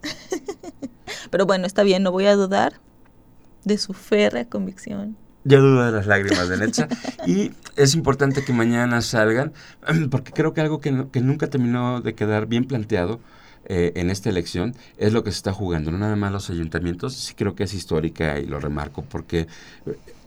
Pero 1.32 1.46
bueno, 1.46 1.65
está 1.65 1.84
bien, 1.84 2.04
no 2.04 2.12
voy 2.12 2.26
a 2.26 2.36
dudar 2.36 2.82
de 3.65 3.78
su 3.78 3.93
férrea 3.93 4.45
convicción. 4.45 5.17
Ya 5.45 5.58
dudo 5.60 5.86
de 5.86 5.91
las 5.91 6.06
lágrimas 6.06 6.50
de 6.50 6.58
Netza. 6.58 6.88
Y 7.26 7.52
es 7.76 7.95
importante 7.95 8.43
que 8.43 8.54
mañana 8.54 9.02
salgan, 9.02 9.54
porque 10.12 10.32
creo 10.32 10.54
que 10.54 10.62
algo 10.62 10.80
que, 10.82 10.91
no- 10.91 11.12
que 11.12 11.22
nunca 11.22 11.48
terminó 11.48 12.02
de 12.02 12.13
quedar 12.15 12.45
bien 12.48 12.65
planteado 12.65 13.19
eh, 13.65 13.91
en 13.95 14.10
esta 14.10 14.30
elección 14.30 14.74
es 14.98 15.13
lo 15.13 15.24
que 15.24 15.32
se 15.32 15.38
está 15.38 15.54
jugando. 15.54 15.91
No 15.91 15.98
nada 15.98 16.15
más 16.15 16.32
los 16.32 16.50
ayuntamientos, 16.50 17.13
sí 17.13 17.34
creo 17.36 17.56
que 17.56 17.63
es 17.63 17.74
histórica 17.74 18.39
y 18.39 18.45
lo 18.45 18.60
remarco, 18.60 19.04
porque 19.04 19.48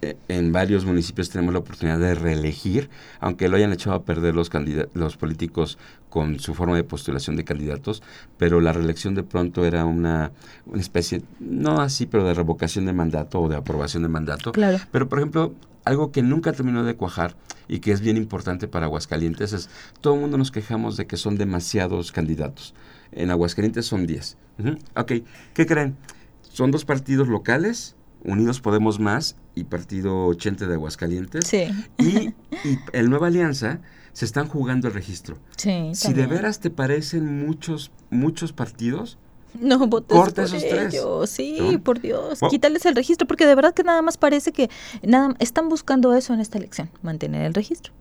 eh, 0.02 0.16
en 0.28 0.52
varios 0.52 0.84
municipios 0.84 1.30
tenemos 1.30 1.52
la 1.52 1.60
oportunidad 1.60 1.98
de 1.98 2.14
reelegir, 2.14 2.90
aunque 3.20 3.48
lo 3.48 3.56
hayan 3.56 3.72
echado 3.72 3.96
a 3.96 4.02
perder 4.04 4.34
los, 4.34 4.50
los 4.94 5.16
políticos 5.16 5.78
con 6.08 6.38
su 6.40 6.54
forma 6.54 6.76
de 6.76 6.84
postulación 6.84 7.36
de 7.36 7.44
candidatos, 7.44 8.02
pero 8.36 8.60
la 8.60 8.72
reelección 8.72 9.14
de 9.14 9.22
pronto 9.22 9.64
era 9.64 9.84
una, 9.84 10.32
una 10.66 10.80
especie, 10.80 11.22
no 11.40 11.80
así, 11.80 12.06
pero 12.06 12.24
de 12.24 12.34
revocación 12.34 12.84
de 12.84 12.92
mandato 12.92 13.40
o 13.40 13.48
de 13.48 13.56
aprobación 13.56 14.02
de 14.02 14.08
mandato. 14.08 14.52
Claro. 14.52 14.78
Pero, 14.90 15.08
por 15.08 15.18
ejemplo, 15.18 15.54
algo 15.84 16.12
que 16.12 16.22
nunca 16.22 16.52
terminó 16.52 16.84
de 16.84 16.94
cuajar 16.96 17.34
y 17.68 17.80
que 17.80 17.92
es 17.92 18.00
bien 18.00 18.16
importante 18.16 18.68
para 18.68 18.86
Aguascalientes 18.86 19.52
es, 19.52 19.70
todo 20.00 20.14
el 20.14 20.20
mundo 20.20 20.38
nos 20.38 20.50
quejamos 20.50 20.96
de 20.96 21.06
que 21.06 21.16
son 21.16 21.36
demasiados 21.36 22.12
candidatos. 22.12 22.74
En 23.12 23.30
Aguascalientes 23.30 23.86
son 23.86 24.06
10. 24.06 24.36
Ujú. 24.58 24.70
Ok, 24.96 25.12
¿qué 25.54 25.66
creen? 25.66 25.96
Son 26.42 26.70
dos 26.70 26.84
partidos 26.84 27.28
locales, 27.28 27.96
Unidos 28.24 28.60
Podemos 28.60 29.00
Más 29.00 29.36
y 29.54 29.64
Partido 29.64 30.26
80 30.26 30.66
de 30.66 30.74
Aguascalientes. 30.74 31.46
Sí. 31.46 31.64
Y, 31.98 32.28
y 32.68 32.78
el 32.92 33.10
Nueva 33.10 33.28
Alianza 33.28 33.80
se 34.12 34.24
están 34.24 34.46
jugando 34.48 34.88
el 34.88 34.94
registro. 34.94 35.38
Sí. 35.56 35.90
Si 35.94 36.12
de 36.12 36.26
veras 36.26 36.60
te 36.60 36.70
parecen 36.70 37.46
muchos, 37.46 37.90
muchos 38.10 38.52
partidos, 38.52 39.18
No 39.58 39.86
votes 39.86 40.16
Corta 40.16 40.42
por 40.42 40.44
esos 40.54 40.68
tres, 40.68 40.94
ellos, 40.94 41.28
Sí, 41.30 41.58
¿no? 41.60 41.82
por 41.82 42.00
Dios. 42.00 42.40
Bueno. 42.40 42.50
Quítales 42.50 42.86
el 42.86 42.94
registro, 42.94 43.26
porque 43.26 43.46
de 43.46 43.54
verdad 43.54 43.74
que 43.74 43.82
nada 43.84 44.00
más 44.02 44.16
parece 44.16 44.52
que 44.52 44.70
nada 45.02 45.34
están 45.38 45.68
buscando 45.68 46.14
eso 46.14 46.32
en 46.34 46.40
esta 46.40 46.56
elección, 46.58 46.90
mantener 47.02 47.42
el 47.44 47.54
registro. 47.54 47.92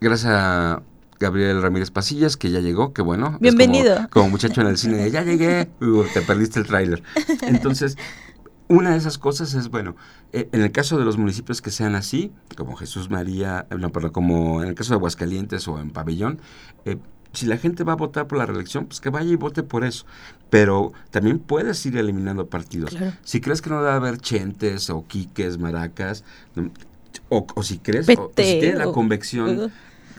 Gracias 0.00 0.30
a 0.34 0.82
Gabriel 1.18 1.62
Ramírez 1.62 1.90
Pasillas, 1.90 2.36
que 2.36 2.50
ya 2.50 2.60
llegó, 2.60 2.92
que 2.92 3.02
bueno. 3.02 3.38
Bienvenido. 3.40 3.94
como, 3.94 4.08
como 4.10 4.28
muchacho 4.30 4.60
en 4.60 4.66
el 4.68 4.78
cine, 4.78 4.96
de, 4.98 5.10
ya 5.10 5.22
llegué, 5.22 5.68
uh, 5.80 6.04
te 6.12 6.20
perdiste 6.22 6.60
el 6.60 6.66
tráiler. 6.66 7.02
Entonces, 7.42 7.96
una 8.68 8.90
de 8.90 8.96
esas 8.98 9.18
cosas 9.18 9.54
es, 9.54 9.68
bueno, 9.68 9.96
eh, 10.32 10.48
en 10.52 10.62
el 10.62 10.72
caso 10.72 10.98
de 10.98 11.04
los 11.04 11.16
municipios 11.16 11.62
que 11.62 11.70
sean 11.70 11.94
así, 11.94 12.32
como 12.56 12.76
Jesús 12.76 13.10
María, 13.10 13.66
eh, 13.70 13.76
no, 13.78 13.90
perdón, 13.90 14.10
como 14.10 14.62
en 14.62 14.68
el 14.68 14.74
caso 14.74 14.90
de 14.90 14.96
Aguascalientes 14.96 15.66
o 15.68 15.78
en 15.78 15.90
Pabellón, 15.90 16.40
eh, 16.84 16.96
si 17.32 17.46
la 17.46 17.58
gente 17.58 17.84
va 17.84 17.92
a 17.92 17.96
votar 17.96 18.26
por 18.26 18.38
la 18.38 18.46
reelección, 18.46 18.86
pues 18.86 19.00
que 19.00 19.10
vaya 19.10 19.30
y 19.30 19.36
vote 19.36 19.62
por 19.62 19.84
eso. 19.84 20.06
Pero 20.48 20.92
también 21.10 21.38
puedes 21.38 21.84
ir 21.84 21.96
eliminando 21.96 22.46
partidos. 22.46 22.90
Claro. 22.90 23.12
Si 23.22 23.40
crees 23.40 23.60
que 23.60 23.70
no 23.70 23.82
debe 23.82 23.94
haber 23.94 24.18
chentes 24.18 24.88
o 24.90 25.06
quiques, 25.06 25.58
maracas, 25.58 26.24
no, 26.54 26.70
o, 27.28 27.46
o 27.54 27.62
si 27.62 27.78
crees, 27.78 28.08
o, 28.08 28.12
o 28.12 28.30
si 28.36 28.60
tienes 28.60 28.78
la 28.78 28.90
convicción 28.90 29.60
uh. 29.60 29.70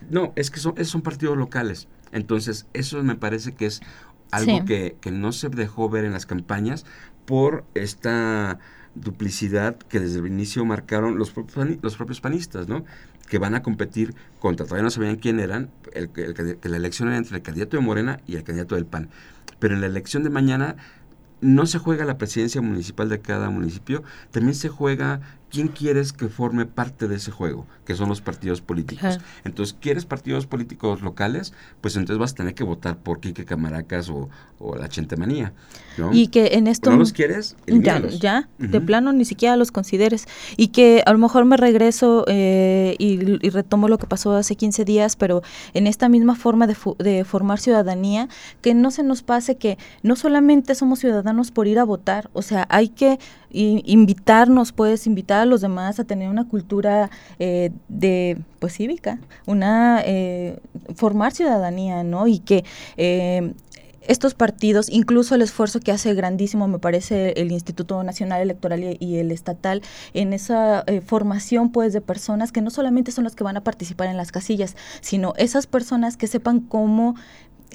No, 0.10 0.34
es 0.36 0.52
que 0.52 0.60
son, 0.60 0.74
esos 0.78 0.90
son 0.90 1.02
partidos 1.02 1.38
locales. 1.38 1.88
Entonces, 2.12 2.68
eso 2.74 3.04
me 3.04 3.16
parece 3.16 3.54
que 3.54 3.66
es 3.66 3.82
algo 4.32 4.60
Sí. 4.60 4.66
que, 4.66 4.98
que 5.02 5.12
no 5.12 5.32
se 5.32 5.50
dejó 5.50 5.90
ver 5.90 6.06
en 6.06 6.14
las 6.14 6.26
campañas 6.26 6.86
por 7.26 7.66
esta 7.74 8.60
duplicidad 8.96 9.78
que 9.78 10.00
desde 10.00 10.20
el 10.20 10.28
inicio 10.28 10.66
marcaron 10.66 11.18
los 11.18 11.32
propios, 11.32 11.68
los 11.82 11.96
propios 11.96 12.20
panistas, 12.22 12.68
¿no? 12.68 12.84
Que 13.30 13.38
van 13.38 13.56
a 13.56 13.62
competir 13.62 14.16
contra, 14.40 14.66
todavía 14.66 14.84
no 14.84 14.90
sabían 14.90 15.18
quién 15.18 15.40
eran, 15.40 15.70
el, 15.94 16.10
el 16.16 16.58
que 16.60 16.70
la 16.70 16.78
elección 16.78 17.10
era 17.10 17.18
entre 17.18 17.36
el 17.38 17.44
candidato 17.44 17.78
de 17.78 17.84
Morena 17.84 18.20
y 18.26 18.36
el 18.36 18.44
candidato 18.44 18.76
del 18.76 18.86
PAN. 18.86 19.10
Pero 19.60 19.76
en 19.76 19.82
la 19.82 19.88
elección 19.88 20.24
de 20.24 20.30
mañana 20.30 20.78
no 21.42 21.66
se 21.68 21.78
juega 21.78 22.06
la 22.06 22.18
presidencia 22.18 22.62
municipal 22.62 23.10
de 23.10 23.20
cada 23.22 23.50
municipio, 23.50 24.04
también 24.32 24.56
se 24.56 24.70
juega 24.70 25.22
quién 25.50 25.70
quieres 25.70 26.14
que 26.14 26.28
forme 26.28 26.66
parte 26.66 27.08
de 27.08 27.16
ese 27.16 27.32
juego, 27.32 27.66
que 27.86 27.96
son 27.96 28.10
los 28.10 28.22
partidos 28.22 28.62
políticos. 28.62 29.20
Entonces, 29.46 29.76
¿quieres 29.80 30.06
partidos 30.06 30.46
políticos 30.46 31.02
locales? 31.02 31.54
Pues 31.82 31.96
entonces 31.96 32.18
vas 32.20 32.32
a 32.34 32.36
tener 32.36 32.54
que 32.54 32.64
votar 32.64 32.98
por 32.98 33.20
Quique 33.20 33.46
Camaracas 33.46 34.10
o, 34.10 34.30
o 34.60 34.76
la 34.76 34.90
Chentemanía, 34.90 35.54
¿no? 35.98 36.14
Y 36.14 36.28
que 36.28 36.48
en 36.54 36.68
esto... 36.68 36.90
¿No 36.92 36.98
los 36.98 37.14
quieres? 37.14 37.56
Ya, 37.66 38.02
ya, 38.08 38.50
de 38.58 38.82
plano 38.82 39.14
ni 39.14 39.24
siquiera 39.26 39.56
los 39.56 39.72
consideres. 39.72 40.28
Y 40.58 40.68
que 40.70 41.02
a 41.06 41.14
lo 41.14 41.18
mejor 41.20 41.46
me 41.46 41.56
regreso 41.58 42.26
eh, 42.28 42.96
y, 43.00 43.46
y 43.46 43.50
retomo 43.50 43.88
lo 43.88 43.98
que 43.98 44.08
pasó 44.08 44.34
hace 44.36 44.56
15 44.56 44.84
días, 44.86 45.16
pero 45.16 45.42
en 45.74 45.88
esta 45.88 46.10
misma 46.10 46.36
forma 46.36 46.68
de, 46.68 46.76
fu- 46.76 46.96
de 47.00 47.24
formar 47.24 47.60
ciudadanía, 47.60 48.28
que 48.62 48.74
no 48.74 48.92
se 48.92 49.04
nos 49.04 49.24
pase 49.24 49.56
que 49.58 49.78
no 50.04 50.16
solamente 50.16 50.76
somos 50.76 51.00
ciudadanos 51.00 51.52
por 51.52 51.68
ir 51.68 51.80
a 51.80 51.84
votar, 51.86 52.30
o 52.34 52.42
sea, 52.42 52.66
hay 52.70 52.90
que 52.90 53.20
i- 53.52 53.84
invitarnos, 53.86 54.72
pues, 54.72 55.08
invitar 55.08 55.42
a 55.42 55.46
los 55.46 55.62
demás 55.62 56.00
a 56.00 56.04
tener 56.04 56.30
una 56.30 56.48
cultura 56.48 57.10
eh, 57.40 57.72
de, 57.88 58.38
pues, 58.60 58.74
cívica, 58.74 59.20
una, 59.46 60.02
eh, 60.06 60.60
formar 60.96 61.32
ciudadanía, 61.34 62.04
¿no? 62.04 62.28
Y 62.28 62.40
que... 62.40 62.64
eh, 62.98 63.54
estos 64.02 64.36
partidos, 64.36 64.88
incluso 64.90 65.36
el 65.36 65.42
esfuerzo 65.42 65.82
que 65.82 65.92
hace 65.92 66.14
grandísimo, 66.14 66.70
me 66.70 66.80
parece, 66.80 67.34
el 67.36 67.52
Instituto 67.52 68.02
Nacional 68.06 68.42
Electoral 68.42 68.82
y, 68.82 68.98
y 69.02 69.18
el 69.18 69.34
estatal, 69.34 69.82
en 70.14 70.32
esa 70.32 70.86
eh, 70.88 71.02
formación 71.02 71.74
pues 71.74 71.92
de 71.92 72.00
personas 72.00 72.54
que 72.54 72.62
no 72.62 72.70
solamente 72.70 73.12
son 73.12 73.26
las 73.26 73.36
que 73.36 73.44
van 73.44 73.58
a 73.58 73.66
participar 73.66 74.08
en 74.08 74.16
las 74.16 74.32
casillas, 74.32 74.78
sino 75.02 75.34
esas 75.36 75.68
personas 75.68 76.16
que 76.16 76.28
sepan 76.28 76.62
cómo 76.62 77.16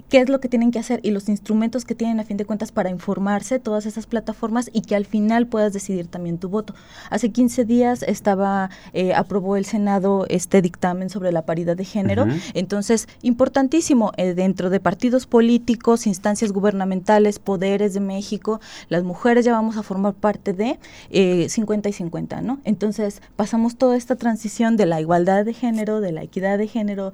qué 0.09 0.21
es 0.21 0.29
lo 0.29 0.41
que 0.41 0.49
tienen 0.49 0.71
que 0.71 0.79
hacer 0.79 1.01
y 1.03 1.11
los 1.11 1.29
instrumentos 1.29 1.85
que 1.85 1.95
tienen 1.95 2.21
a 2.21 2.25
fin 2.25 2.37
de 2.37 2.45
cuentas 2.45 2.73
para 2.73 2.91
informarse, 2.91 3.59
todas 3.59 3.87
esas 3.87 4.07
plataformas 4.07 4.71
y 4.73 4.83
que 4.83 4.95
al 4.95 5.07
final 5.07 5.47
puedas 5.47 5.73
decidir 5.73 6.07
también 6.07 6.39
tu 6.39 6.49
voto. 6.49 6.75
Hace 7.11 7.31
15 7.31 7.65
días 7.65 8.03
estaba, 8.03 8.71
eh, 8.93 9.15
aprobó 9.15 9.57
el 9.57 9.65
Senado 9.65 10.27
este 10.29 10.63
dictamen 10.63 11.11
sobre 11.11 11.33
la 11.33 11.43
paridad 11.43 11.77
de 11.77 11.85
género, 11.85 12.27
entonces, 12.55 13.09
importantísimo, 13.23 14.13
eh, 14.17 14.35
dentro 14.35 14.71
de 14.71 14.81
partidos 14.81 15.27
políticos, 15.27 16.07
instancias 16.07 16.53
gubernamentales, 16.53 17.39
poderes 17.39 17.95
de 17.95 18.01
México, 18.01 18.61
las 18.89 19.03
mujeres 19.05 19.45
ya 19.45 19.53
vamos 19.53 19.77
a 19.77 19.83
formar 19.83 20.15
parte 20.15 20.53
de 20.53 20.79
eh, 21.11 21.49
50 21.49 21.89
y 21.89 21.93
50, 21.93 22.41
¿no? 22.41 22.61
Entonces, 22.65 23.23
pasamos 23.37 23.77
toda 23.77 23.97
esta 23.97 24.17
transición 24.17 24.77
de 24.77 24.87
la 24.87 25.01
igualdad 25.01 25.45
de 25.45 25.55
género, 25.55 26.01
de 26.01 26.13
la 26.13 26.23
equidad 26.23 26.59
de 26.59 26.69
género, 26.69 27.13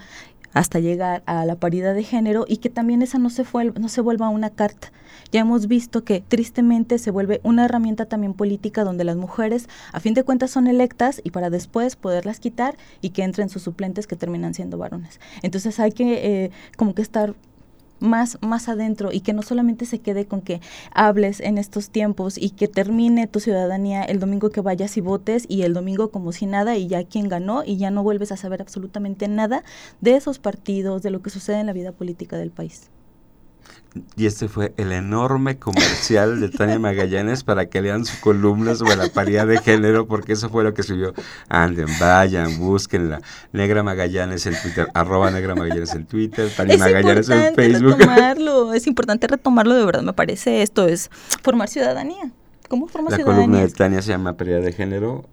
hasta 0.54 0.78
llegar 0.78 1.22
a 1.26 1.44
la 1.44 1.56
paridad 1.56 1.94
de 1.94 2.04
género 2.04 2.44
y 2.48 2.58
que 2.58 2.70
también 2.70 3.02
esa 3.02 3.18
no 3.18 3.30
se, 3.30 3.44
fue, 3.44 3.72
no 3.78 3.88
se 3.88 4.00
vuelva 4.00 4.28
una 4.28 4.50
carta. 4.50 4.92
Ya 5.30 5.40
hemos 5.40 5.66
visto 5.66 6.04
que 6.04 6.22
tristemente 6.26 6.98
se 6.98 7.11
vuelve 7.11 7.40
una 7.42 7.64
herramienta 7.64 8.06
también 8.06 8.34
política 8.34 8.84
donde 8.84 9.04
las 9.04 9.16
mujeres 9.16 9.68
a 9.92 10.00
fin 10.00 10.14
de 10.14 10.22
cuentas 10.22 10.50
son 10.50 10.66
electas 10.66 11.20
y 11.22 11.30
para 11.30 11.50
después 11.50 11.96
poderlas 11.96 12.40
quitar 12.40 12.76
y 13.00 13.11
que 13.11 13.22
entren 13.22 13.48
sus 13.48 13.62
suplentes 13.62 14.06
que 14.06 14.16
terminan 14.16 14.54
siendo 14.54 14.78
varones. 14.78 15.20
Entonces 15.42 15.78
hay 15.80 15.92
que 15.92 16.44
eh, 16.44 16.50
como 16.76 16.94
que 16.94 17.02
estar 17.02 17.34
más, 18.00 18.38
más 18.40 18.68
adentro 18.68 19.12
y 19.12 19.20
que 19.20 19.32
no 19.32 19.42
solamente 19.42 19.87
se 19.87 20.00
quede 20.00 20.26
con 20.26 20.40
que 20.40 20.61
hables 20.92 21.40
en 21.40 21.58
estos 21.58 21.90
tiempos 21.90 22.38
y 22.38 22.50
que 22.50 22.68
termine 22.68 23.26
tu 23.26 23.40
ciudadanía 23.40 24.02
el 24.04 24.20
domingo 24.20 24.50
que 24.50 24.61
vayas 24.61 24.96
y 24.96 25.00
votes 25.00 25.46
y 25.48 25.62
el 25.62 25.74
domingo 25.74 26.11
como 26.11 26.32
si 26.32 26.46
nada 26.46 26.76
y 26.76 26.88
ya 26.88 27.04
quien 27.04 27.28
ganó 27.28 27.64
y 27.64 27.76
ya 27.76 27.90
no 27.90 28.02
vuelves 28.02 28.32
a 28.32 28.37
saber 28.37 28.61
absolutamente 28.62 29.28
nada 29.28 29.64
de 30.00 30.16
esos 30.16 30.38
partidos, 30.38 31.02
de 31.02 31.11
lo 31.11 31.22
que 31.22 31.30
sucede 31.30 31.61
en 31.61 31.66
la 31.66 31.72
vida 31.72 31.92
política 31.92 32.37
del 32.37 32.50
país. 32.50 32.90
Y 34.16 34.26
este 34.26 34.48
fue 34.48 34.74
el 34.76 34.92
enorme 34.92 35.59
comercial 35.59 36.40
de 36.40 36.50
Tania 36.50 36.78
Magallanes 36.78 37.42
para 37.42 37.66
que 37.66 37.81
lean 37.81 38.04
su 38.04 38.20
columna 38.20 38.74
sobre 38.76 38.94
la 38.96 39.09
paridad 39.09 39.46
de 39.46 39.59
género, 39.59 40.07
porque 40.07 40.35
eso 40.35 40.50
fue 40.50 40.62
lo 40.62 40.72
que 40.74 40.83
subió. 40.85 41.14
Anden, 41.48 41.88
vayan, 41.98 42.59
búsquenla. 42.59 43.22
Negra 43.52 43.83
Magallanes 43.83 44.46
en 44.46 44.54
Twitter, 44.61 44.87
arroba 44.94 45.31
Negra 45.31 45.54
Magallanes 45.57 45.94
en 45.94 46.07
Twitter, 46.07 46.48
Tania 46.57 46.74
es 46.74 46.81
Magallanes 46.81 47.28
en 47.28 47.37
importante 47.38 47.62
Facebook. 47.62 47.98
retomarlo, 47.98 48.74
es 48.74 48.87
importante 48.87 49.26
retomarlo 49.26 49.74
de 49.74 49.85
verdad, 49.85 50.02
me 50.02 50.12
parece 50.12 50.62
esto 50.62 50.87
es 50.87 51.11
formar 51.42 51.68
ciudadanía. 51.68 52.31
¿Cómo 52.68 52.87
formas 52.87 53.12
La 53.12 53.16
ciudadanía? 53.16 53.46
columna 53.46 53.66
de 53.66 53.72
Tania 53.72 54.02
se 54.02 54.11
llama 54.11 54.37
Paridad 54.37 54.61
de 54.61 54.72
Género, 54.72 55.24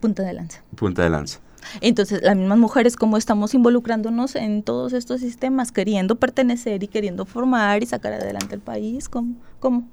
Punta 0.00 0.22
de 0.22 0.34
lanza. 0.34 0.62
punta 0.76 1.02
de 1.02 1.10
lanza. 1.10 1.40
Entonces, 1.80 2.20
las 2.22 2.36
mismas 2.36 2.58
mujeres, 2.58 2.96
como 2.96 3.16
estamos 3.16 3.54
involucrándonos 3.54 4.36
en 4.36 4.62
todos 4.62 4.92
estos 4.92 5.20
sistemas, 5.20 5.72
queriendo 5.72 6.16
pertenecer 6.16 6.82
y 6.82 6.88
queriendo 6.88 7.24
formar 7.24 7.82
y 7.82 7.86
sacar 7.86 8.12
adelante 8.12 8.54
el 8.54 8.60
país, 8.60 9.08
¿cómo? 9.08 9.34
¿Cómo? 9.60 9.88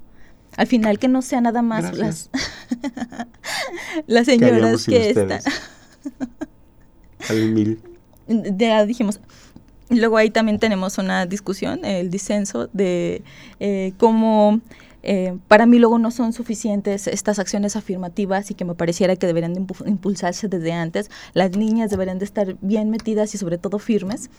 Al 0.56 0.66
final 0.66 0.98
que 0.98 1.08
no 1.08 1.22
sea 1.22 1.40
nada 1.40 1.62
más 1.62 1.96
Gracias. 1.96 2.30
las 2.32 3.26
las 4.06 4.26
señoras 4.26 4.84
que 4.84 5.10
están... 5.10 5.40
Al 7.28 7.50
mil. 7.50 7.80
Ya 8.26 8.84
dijimos, 8.86 9.20
Luego 9.90 10.16
ahí 10.16 10.30
también 10.30 10.60
tenemos 10.60 10.98
una 10.98 11.26
discusión, 11.26 11.84
el 11.84 12.10
disenso 12.10 12.68
de 12.72 13.22
eh, 13.58 13.92
cómo 13.98 14.60
eh, 15.02 15.36
para 15.48 15.66
mí 15.66 15.78
luego 15.78 15.98
no 15.98 16.10
son 16.10 16.32
suficientes 16.32 17.06
estas 17.06 17.38
acciones 17.38 17.76
afirmativas 17.76 18.50
y 18.50 18.54
que 18.54 18.64
me 18.64 18.74
pareciera 18.74 19.16
que 19.16 19.26
deberían 19.26 19.54
de 19.54 19.64
impulsarse 19.86 20.48
desde 20.48 20.72
antes. 20.72 21.10
Las 21.32 21.56
niñas 21.56 21.90
deberían 21.90 22.18
de 22.18 22.24
estar 22.24 22.56
bien 22.60 22.90
metidas 22.90 23.34
y 23.34 23.38
sobre 23.38 23.58
todo 23.58 23.78
firmes 23.78 24.30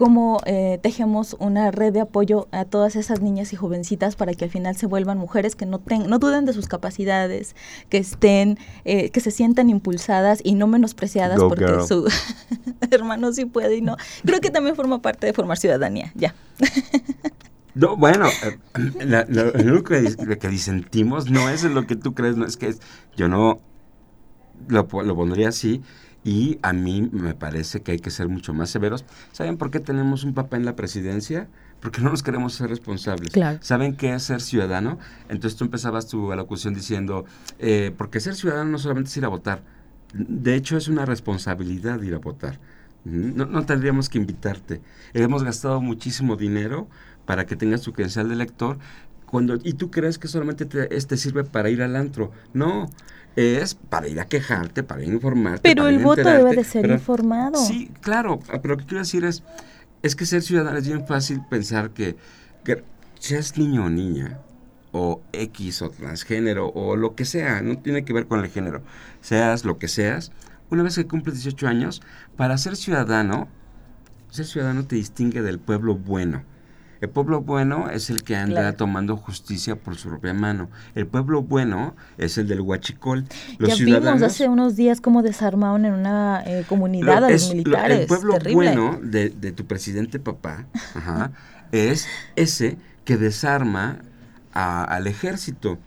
cómo 0.00 0.40
eh, 0.46 0.78
tejemos 0.82 1.36
una 1.40 1.70
red 1.70 1.92
de 1.92 2.00
apoyo 2.00 2.48
a 2.52 2.64
todas 2.64 2.96
esas 2.96 3.20
niñas 3.20 3.52
y 3.52 3.56
jovencitas 3.56 4.16
para 4.16 4.32
que 4.32 4.46
al 4.46 4.50
final 4.50 4.74
se 4.74 4.86
vuelvan 4.86 5.18
mujeres 5.18 5.56
que 5.56 5.66
no, 5.66 5.82
no 6.06 6.18
duden 6.18 6.46
de 6.46 6.54
sus 6.54 6.68
capacidades, 6.68 7.54
que 7.90 7.98
estén, 7.98 8.58
eh, 8.86 9.10
que 9.10 9.20
se 9.20 9.30
sientan 9.30 9.68
impulsadas 9.68 10.40
y 10.42 10.54
no 10.54 10.68
menospreciadas 10.68 11.38
porque 11.38 11.66
su 11.86 12.10
hermano 12.90 13.30
sí 13.34 13.44
puede 13.44 13.76
y 13.76 13.82
no. 13.82 13.98
Creo 14.24 14.40
que 14.40 14.48
también 14.48 14.74
forma 14.74 15.02
parte 15.02 15.26
de 15.26 15.34
formar 15.34 15.58
ciudadanía, 15.58 16.12
ya. 16.14 16.34
No, 17.74 17.96
bueno, 17.96 18.26
eh, 18.28 19.26
lo, 19.28 19.52
único 19.52 19.84
que, 19.84 20.38
que, 20.38 20.48
disentimos 20.48 21.30
no 21.30 21.48
es 21.48 21.64
lo 21.64 21.86
que 21.86 21.96
tú 21.96 22.14
crees, 22.14 22.36
no 22.36 22.44
es 22.44 22.56
que 22.56 22.68
es, 22.68 22.80
yo 23.16 23.28
no 23.28 23.60
lo, 24.68 24.88
lo 25.04 25.16
pondría 25.16 25.48
así, 25.48 25.82
y 26.22 26.58
a 26.62 26.72
mí 26.72 27.08
me 27.12 27.34
parece 27.34 27.80
que 27.82 27.92
hay 27.92 27.98
que 27.98 28.10
ser 28.10 28.28
mucho 28.28 28.52
más 28.52 28.70
severos. 28.70 29.04
¿Saben 29.32 29.56
por 29.56 29.70
qué 29.70 29.80
tenemos 29.80 30.24
un 30.24 30.34
papá 30.34 30.56
en 30.56 30.64
la 30.64 30.76
presidencia? 30.76 31.48
Porque 31.80 32.02
no 32.02 32.10
nos 32.10 32.22
queremos 32.22 32.52
ser 32.54 32.68
responsables. 32.68 33.32
¿Saben 33.60 33.96
qué 33.96 34.12
es 34.12 34.24
ser 34.24 34.42
ciudadano? 34.42 34.98
Entonces 35.28 35.56
tú 35.56 35.64
empezabas 35.64 36.08
tu 36.08 36.30
alocución 36.30 36.74
diciendo, 36.74 37.24
eh, 37.58 37.94
porque 37.96 38.20
ser 38.20 38.34
ciudadano 38.34 38.70
no 38.70 38.78
solamente 38.78 39.08
es 39.08 39.16
ir 39.16 39.24
a 39.24 39.28
votar, 39.28 39.62
de 40.12 40.56
hecho 40.56 40.76
es 40.76 40.88
una 40.88 41.06
responsabilidad 41.06 42.02
ir 42.02 42.14
a 42.14 42.18
votar. 42.18 42.60
No, 43.04 43.46
no 43.46 43.64
tendríamos 43.64 44.10
que 44.10 44.18
invitarte. 44.18 44.82
Hemos 45.14 45.42
gastado 45.42 45.80
muchísimo 45.80 46.36
dinero 46.36 46.86
para 47.30 47.46
que 47.46 47.54
tengas 47.54 47.82
tu 47.82 47.92
credencial 47.92 48.26
de 48.26 48.34
elector, 48.34 48.76
cuando, 49.24 49.56
y 49.62 49.74
tú 49.74 49.88
crees 49.88 50.18
que 50.18 50.26
solamente 50.26 50.64
te, 50.64 50.96
este 50.96 51.16
sirve 51.16 51.44
para 51.44 51.70
ir 51.70 51.80
al 51.80 51.94
antro. 51.94 52.32
No, 52.54 52.90
es 53.36 53.76
para 53.76 54.08
ir 54.08 54.18
a 54.18 54.24
quejarte, 54.24 54.82
para 54.82 55.04
informarte. 55.04 55.60
Pero 55.62 55.86
el 55.86 56.00
voto 56.00 56.24
debe 56.24 56.56
de 56.56 56.64
ser 56.64 56.90
informado. 56.90 57.64
Sí, 57.64 57.88
claro, 58.00 58.40
ah, 58.48 58.58
pero 58.60 58.74
lo 58.74 58.78
que 58.78 58.84
quiero 58.86 58.98
decir 58.98 59.24
es, 59.24 59.44
es 60.02 60.16
que 60.16 60.26
ser 60.26 60.42
ciudadano 60.42 60.76
es 60.76 60.88
bien 60.88 61.06
fácil 61.06 61.40
pensar 61.48 61.90
que, 61.90 62.16
que 62.64 62.82
seas 63.20 63.56
niño 63.56 63.84
o 63.84 63.90
niña, 63.90 64.40
o 64.90 65.22
X 65.32 65.82
o 65.82 65.90
transgénero, 65.90 66.66
o 66.70 66.96
lo 66.96 67.14
que 67.14 67.26
sea, 67.26 67.62
no 67.62 67.78
tiene 67.78 68.04
que 68.04 68.12
ver 68.12 68.26
con 68.26 68.40
el 68.40 68.50
género, 68.50 68.82
seas 69.20 69.64
lo 69.64 69.78
que 69.78 69.86
seas, 69.86 70.32
una 70.68 70.82
vez 70.82 70.96
que 70.96 71.06
cumples 71.06 71.36
18 71.36 71.68
años, 71.68 72.02
para 72.36 72.58
ser 72.58 72.74
ciudadano, 72.74 73.46
ser 74.30 74.46
ciudadano 74.46 74.84
te 74.84 74.96
distingue 74.96 75.42
del 75.42 75.60
pueblo 75.60 75.94
bueno. 75.94 76.49
El 77.00 77.08
pueblo 77.08 77.40
bueno 77.40 77.88
es 77.88 78.10
el 78.10 78.22
que 78.22 78.36
anda 78.36 78.72
tomando 78.74 79.16
justicia 79.16 79.76
por 79.76 79.96
su 79.96 80.10
propia 80.10 80.34
mano. 80.34 80.68
El 80.94 81.06
pueblo 81.06 81.42
bueno 81.42 81.94
es 82.18 82.36
el 82.36 82.46
del 82.46 82.60
huachicol. 82.60 83.24
Los 83.58 83.78
ya 83.78 83.84
vimos 83.84 84.22
hace 84.22 84.48
unos 84.48 84.76
días 84.76 85.00
cómo 85.00 85.22
desarmaron 85.22 85.86
en 85.86 85.94
una 85.94 86.42
eh, 86.44 86.64
comunidad 86.68 87.24
a 87.24 87.30
los 87.30 87.48
militares. 87.48 88.00
el 88.00 88.06
pueblo 88.06 88.38
bueno 88.52 88.98
de, 89.02 89.30
tu 89.30 89.66
presidente 89.66 90.18
papá 90.18 90.66
es 91.72 92.06
ese 92.36 92.76
que 93.04 93.16
desarma 93.16 94.00
al 94.52 95.06
ejército, 95.06 95.78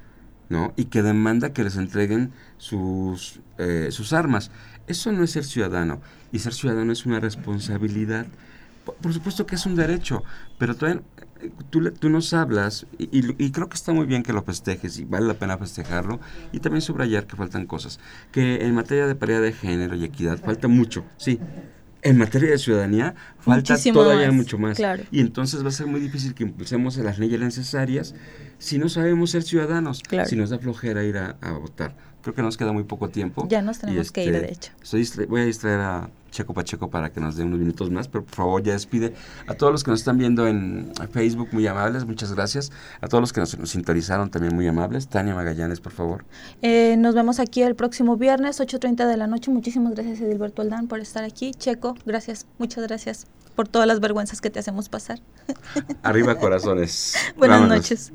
¿no? 0.49 0.73
Y 0.76 0.86
que 0.86 1.04
demanda 1.04 1.54
que 1.54 1.63
les 1.63 1.78
entreguen 1.78 2.32
sus, 2.58 3.39
eh, 3.60 3.89
sus 3.91 4.13
armas. 4.13 4.49
Eso 4.88 5.12
no 5.12 5.23
es 5.23 5.32
ser 5.32 5.43
ciudadano. 5.43 6.02
Y 6.32 6.39
ser 6.39 6.54
ciudadano 6.54 6.91
es 6.91 7.06
una 7.06 7.19
responsabilidad 7.19 8.26
por 8.85 9.13
supuesto 9.13 9.45
que 9.45 9.55
es 9.55 9.65
un 9.65 9.75
derecho, 9.75 10.23
pero 10.57 10.75
tú, 11.69 11.91
tú 11.91 12.09
nos 12.09 12.33
hablas 12.33 12.85
y, 12.97 13.51
creo 13.51 13.69
que 13.69 13.75
está 13.75 13.93
muy 13.93 14.05
bien 14.05 14.23
que 14.23 14.33
lo 14.33 14.43
festejes 14.43 14.97
y 14.99 15.05
vale 15.05 15.27
la 15.27 15.33
pena 15.35 15.57
festejarlo 15.57 16.19
y 16.51 16.59
también 16.59 16.81
subrayar 16.81 17.25
que 17.25 17.35
faltan 17.35 17.65
cosas, 17.65 17.99
que 18.31 18.65
en 18.65 18.73
materia 18.73 19.07
de 19.07 19.15
paridad 19.15 19.41
de 19.41 19.53
género 19.53 19.95
y 19.95 20.03
equidad 20.03 20.39
falta 20.39 20.67
mucho, 20.67 21.03
sí. 21.17 21.39
En 22.05 22.17
materia 22.17 22.49
de 22.49 22.57
ciudadanía 22.57 23.15
falta 23.39 23.77
todavía 23.77 24.29
mucho 24.29 24.57
más. 24.57 24.77
Y 25.09 25.21
entonces 25.21 25.63
va 25.63 25.69
a 25.69 25.71
ser 25.71 25.87
muy 25.87 26.01
difícil 26.01 26.33
que 26.33 26.43
impulsemos 26.43 26.97
las 26.97 27.17
leyes 27.17 27.39
necesarias 27.39 28.13
si 28.57 28.77
no 28.77 28.89
sabemos 28.89 29.31
ser 29.31 29.43
ciudadanos, 29.43 30.03
si 30.25 30.35
nos 30.35 30.49
da 30.49 30.59
flojera 30.59 31.05
ir 31.05 31.17
a, 31.17 31.37
votar. 31.53 31.95
Creo 32.23 32.33
que 32.33 32.41
nos 32.41 32.55
queda 32.55 32.71
muy 32.71 32.86
poco 32.86 33.09
tiempo. 33.09 33.45
Ya 33.49 33.62
nos 33.62 33.79
tenemos 33.79 34.12
que 34.13 34.23
ir, 34.23 34.31
de 34.31 34.47
este, 34.49 34.71
hecho. 34.71 35.29
voy 35.29 35.41
a 35.41 35.45
distraer 35.45 35.81
a 35.81 36.09
Checo 36.31 36.53
Pacheco 36.53 36.89
para 36.89 37.12
que 37.12 37.19
nos 37.19 37.36
dé 37.36 37.43
unos 37.43 37.59
minutos 37.59 37.91
más, 37.91 38.07
pero 38.07 38.23
por 38.23 38.33
favor 38.33 38.63
ya 38.63 38.71
despide. 38.71 39.13
A 39.45 39.55
todos 39.55 39.73
los 39.73 39.83
que 39.83 39.91
nos 39.91 39.99
están 39.99 40.17
viendo 40.17 40.47
en 40.47 40.93
Facebook, 41.12 41.49
muy 41.51 41.67
amables, 41.67 42.05
muchas 42.05 42.33
gracias. 42.33 42.71
A 43.01 43.09
todos 43.09 43.21
los 43.21 43.33
que 43.33 43.41
nos, 43.41 43.57
sintonizaron 43.65 44.31
también 44.31 44.55
muy 44.55 44.65
amables. 44.65 45.09
Tania 45.09 45.36
Magallanes, 45.36 45.81
por 45.81 45.91
favor. 45.91 46.23
Eh, 46.62 46.95
nos 46.97 47.13
vemos 47.13 47.41
aquí 47.41 47.62
el 47.62 47.75
próximo 47.75 48.15
viernes, 48.15 48.62
8.30 48.62 49.05
de 49.05 49.17
la 49.17 49.27
noche. 49.27 49.51
Muchísimas 49.51 49.93
gracias 49.93 50.21
Edilberto 50.21 50.62
Aldán 50.62 50.88
por 50.88 51.01
estar 51.01 51.25
aquí. 51.25 51.51
Checo, 51.51 51.95
gracias, 52.05 52.47
muchas 52.57 52.88
gracias 52.88 53.27
por 53.55 53.67
todas 53.67 53.88
las 53.88 53.99
vergüenzas 53.99 54.41
que 54.41 54.49
te 54.49 54.59
hacemos 54.59 54.88
pasar. 54.88 55.19
Arriba 56.03 56.36
corazones. 56.39 57.15
Buenas 57.38 57.67
noches. 57.67 58.13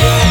Yeah. 0.00 0.29